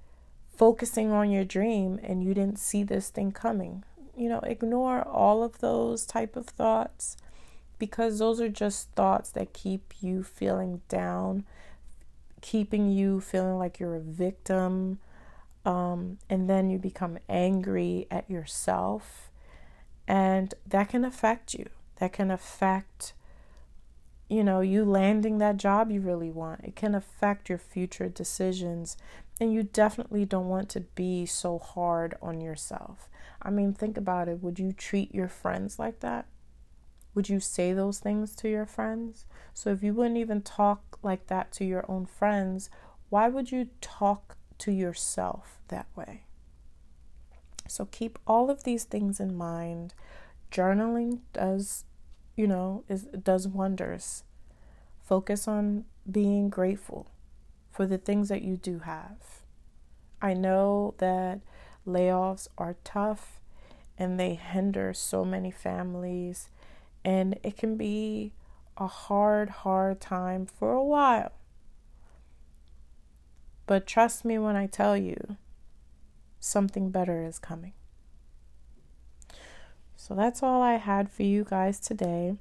focusing 0.57 1.13
on 1.13 1.31
your 1.31 1.45
dream 1.45 2.01
and 2.03 2.25
you 2.25 2.35
didn't 2.35 2.59
see 2.59 2.83
this 2.83 3.11
thing 3.11 3.31
coming. 3.31 3.85
You 4.21 4.29
know, 4.29 4.41
ignore 4.41 5.03
all 5.03 5.43
of 5.43 5.59
those 5.61 6.05
type 6.05 6.37
of 6.37 6.47
thoughts 6.47 7.17
because 7.79 8.19
those 8.19 8.41
are 8.41 8.51
just 8.51 8.91
thoughts 8.91 9.31
that 9.31 9.55
keep 9.55 9.95
you 10.03 10.23
feeling 10.23 10.83
down, 10.91 11.45
keeping 12.43 12.91
you 12.91 13.21
feeling 13.21 13.59
like 13.59 13.81
you're 13.81 13.95
a 13.95 14.01
victim 14.01 14.99
um, 15.65 16.19
and 16.29 16.49
then 16.49 16.71
you 16.71 16.79
become 16.79 17.19
angry 17.29 18.07
at 18.11 18.29
yourself, 18.31 19.31
and 20.09 20.55
that 20.67 20.89
can 20.89 21.05
affect 21.05 21.55
you. 21.55 21.69
That 21.97 22.13
can 22.15 22.31
affect, 22.31 23.13
you 24.29 24.43
know, 24.43 24.61
you 24.61 24.85
landing 24.85 25.39
that 25.39 25.59
job 25.59 25.91
you 25.91 26.01
really 26.01 26.31
want. 26.31 26.65
It 26.65 26.77
can 26.77 26.95
affect 26.95 27.51
your 27.51 27.59
future 27.59 28.09
decisions, 28.09 28.97
and 29.39 29.53
you 29.53 29.63
definitely 29.63 30.25
don't 30.25 30.49
want 30.49 30.71
to 30.71 30.81
be 30.81 31.27
so 31.27 31.59
hard 31.59 32.17
on 32.23 32.41
yourself. 32.41 33.10
I 33.43 33.51
mean, 33.51 33.73
think 33.73 33.97
about 33.97 34.29
it. 34.29 34.43
Would 34.43 34.59
you 34.59 34.73
treat 34.73 35.15
your 35.15 35.29
friends 35.29 35.79
like 35.79 36.01
that? 36.01 36.27
Would 37.15 37.29
you 37.29 37.41
say 37.41 37.73
those 37.73 37.99
things 37.99 38.37
to 38.37 38.49
your 38.49 38.67
friends? 38.67 39.27
So, 39.55 39.71
if 39.71 39.83
you 39.83 39.95
wouldn't 39.95 40.19
even 40.19 40.43
talk 40.43 40.99
like 41.03 41.27
that 41.27 41.51
to 41.53 41.65
your 41.65 41.85
own 41.91 42.07
friends, 42.07 42.71
why 43.09 43.29
would 43.29 43.51
you 43.51 43.69
talk 43.81 44.37
to 44.61 44.71
yourself 44.71 45.59
that 45.69 45.87
way. 45.97 46.23
So 47.67 47.87
keep 47.87 48.19
all 48.27 48.51
of 48.51 48.65
these 48.65 48.85
things 48.85 49.19
in 49.19 49.35
mind. 49.35 49.95
Journaling 50.53 51.21
does, 51.33 51.85
you 52.37 52.47
know, 52.47 52.85
is 52.89 53.05
does 53.05 53.49
wonders. 53.49 54.23
Focus 55.03 55.49
on 55.49 55.85
being 56.11 56.51
grateful 56.51 57.11
for 57.73 57.87
the 57.87 57.99
things 57.99 58.29
that 58.29 58.43
you 58.43 58.57
do 58.57 58.81
have. 58.81 59.43
I 60.21 60.35
know 60.35 60.95
that 60.99 61.41
layoffs 61.91 62.49
are 62.57 62.77
tough 62.85 63.41
and 63.99 64.19
they 64.19 64.35
hinder 64.35 64.95
so 64.95 65.25
many 65.25 65.51
families 65.51 66.49
and 67.05 67.39
it 67.43 67.57
can 67.57 67.77
be 67.77 68.33
a 68.77 68.87
hard 68.87 69.51
hard 69.51 70.01
time 70.01 70.47
for 70.47 70.73
a 70.73 70.85
while. 70.85 71.33
But 73.67 73.87
trust 73.87 74.25
me 74.25 74.39
when 74.39 74.57
I 74.57 74.67
tell 74.67 74.97
you, 74.97 75.37
something 76.41 76.91
better 76.91 77.23
is 77.23 77.39
coming. 77.39 77.73
So 79.97 80.15
that's 80.15 80.43
all 80.43 80.63
I 80.63 80.77
had 80.77 81.11
for 81.11 81.23
you 81.23 81.45
guys 81.49 81.79
today. 81.79 82.37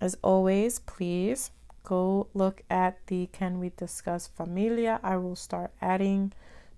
As 0.00 0.16
always, 0.22 0.78
please 0.80 1.50
go 1.84 2.28
look 2.34 2.62
at 2.70 3.06
the 3.06 3.28
Can 3.32 3.60
We 3.60 3.70
Discuss 3.76 4.26
Familia. 4.26 4.98
I 5.02 5.18
will 5.18 5.36
start 5.36 5.72
adding 5.80 6.32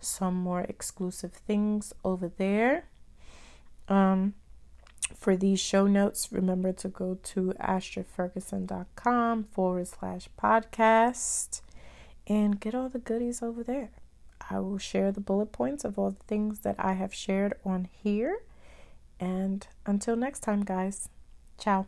some 0.05 0.35
more 0.35 0.63
exclusive 0.63 1.33
things 1.33 1.93
over 2.05 2.29
there. 2.29 2.89
Um, 3.89 4.35
for 5.15 5.37
these 5.37 5.61
show 5.61 5.87
notes, 5.87 6.29
remember 6.33 6.73
to 6.73 6.89
go 6.89 7.19
to 7.23 7.53
astraferguson.com 7.61 9.45
forward 9.45 9.89
slash 9.89 10.29
podcast 10.41 11.61
and 12.27 12.61
get 12.61 12.75
all 12.75 12.89
the 12.89 12.99
goodies 12.99 13.43
over 13.43 13.63
there. 13.63 13.91
I 14.51 14.59
will 14.61 14.79
share 14.79 15.13
the 15.13 15.21
bullet 15.21 15.53
points 15.53 15.85
of 15.85 15.99
all 15.99 16.11
the 16.11 16.25
things 16.27 16.61
that 16.61 16.77
I 16.79 16.95
have 16.95 17.15
shared 17.15 17.55
on 17.65 17.89
here. 17.91 18.39
And 19.21 19.67
until 19.87 20.17
next 20.17 20.41
time, 20.41 20.63
guys, 20.65 21.09
ciao. 21.59 21.87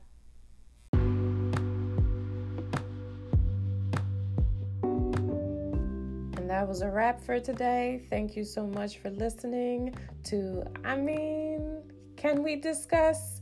That 6.54 6.68
was 6.68 6.82
a 6.82 6.88
wrap 6.88 7.20
for 7.20 7.40
today. 7.40 8.06
Thank 8.08 8.36
you 8.36 8.44
so 8.44 8.64
much 8.64 8.98
for 8.98 9.10
listening 9.10 9.92
to 10.26 10.62
I 10.84 10.94
mean, 10.94 11.82
can 12.16 12.44
we 12.44 12.54
discuss? 12.54 13.40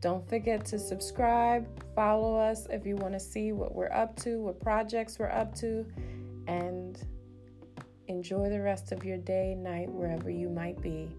Don't 0.00 0.26
forget 0.28 0.64
to 0.66 0.78
subscribe, 0.78 1.66
follow 1.96 2.36
us 2.36 2.68
if 2.70 2.86
you 2.86 2.94
want 2.94 3.14
to 3.14 3.18
see 3.18 3.50
what 3.50 3.74
we're 3.74 3.90
up 3.90 4.14
to, 4.20 4.40
what 4.40 4.60
projects 4.60 5.18
we're 5.18 5.32
up 5.32 5.52
to 5.56 5.84
and 6.46 7.02
enjoy 8.06 8.48
the 8.48 8.60
rest 8.60 8.92
of 8.92 9.04
your 9.04 9.18
day, 9.18 9.56
night, 9.56 9.90
wherever 9.90 10.30
you 10.30 10.48
might 10.48 10.80
be. 10.80 11.10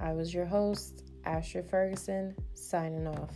I 0.00 0.12
was 0.12 0.32
your 0.32 0.46
host, 0.46 1.02
Astrid 1.24 1.68
Ferguson, 1.68 2.32
signing 2.54 3.08
off. 3.08 3.34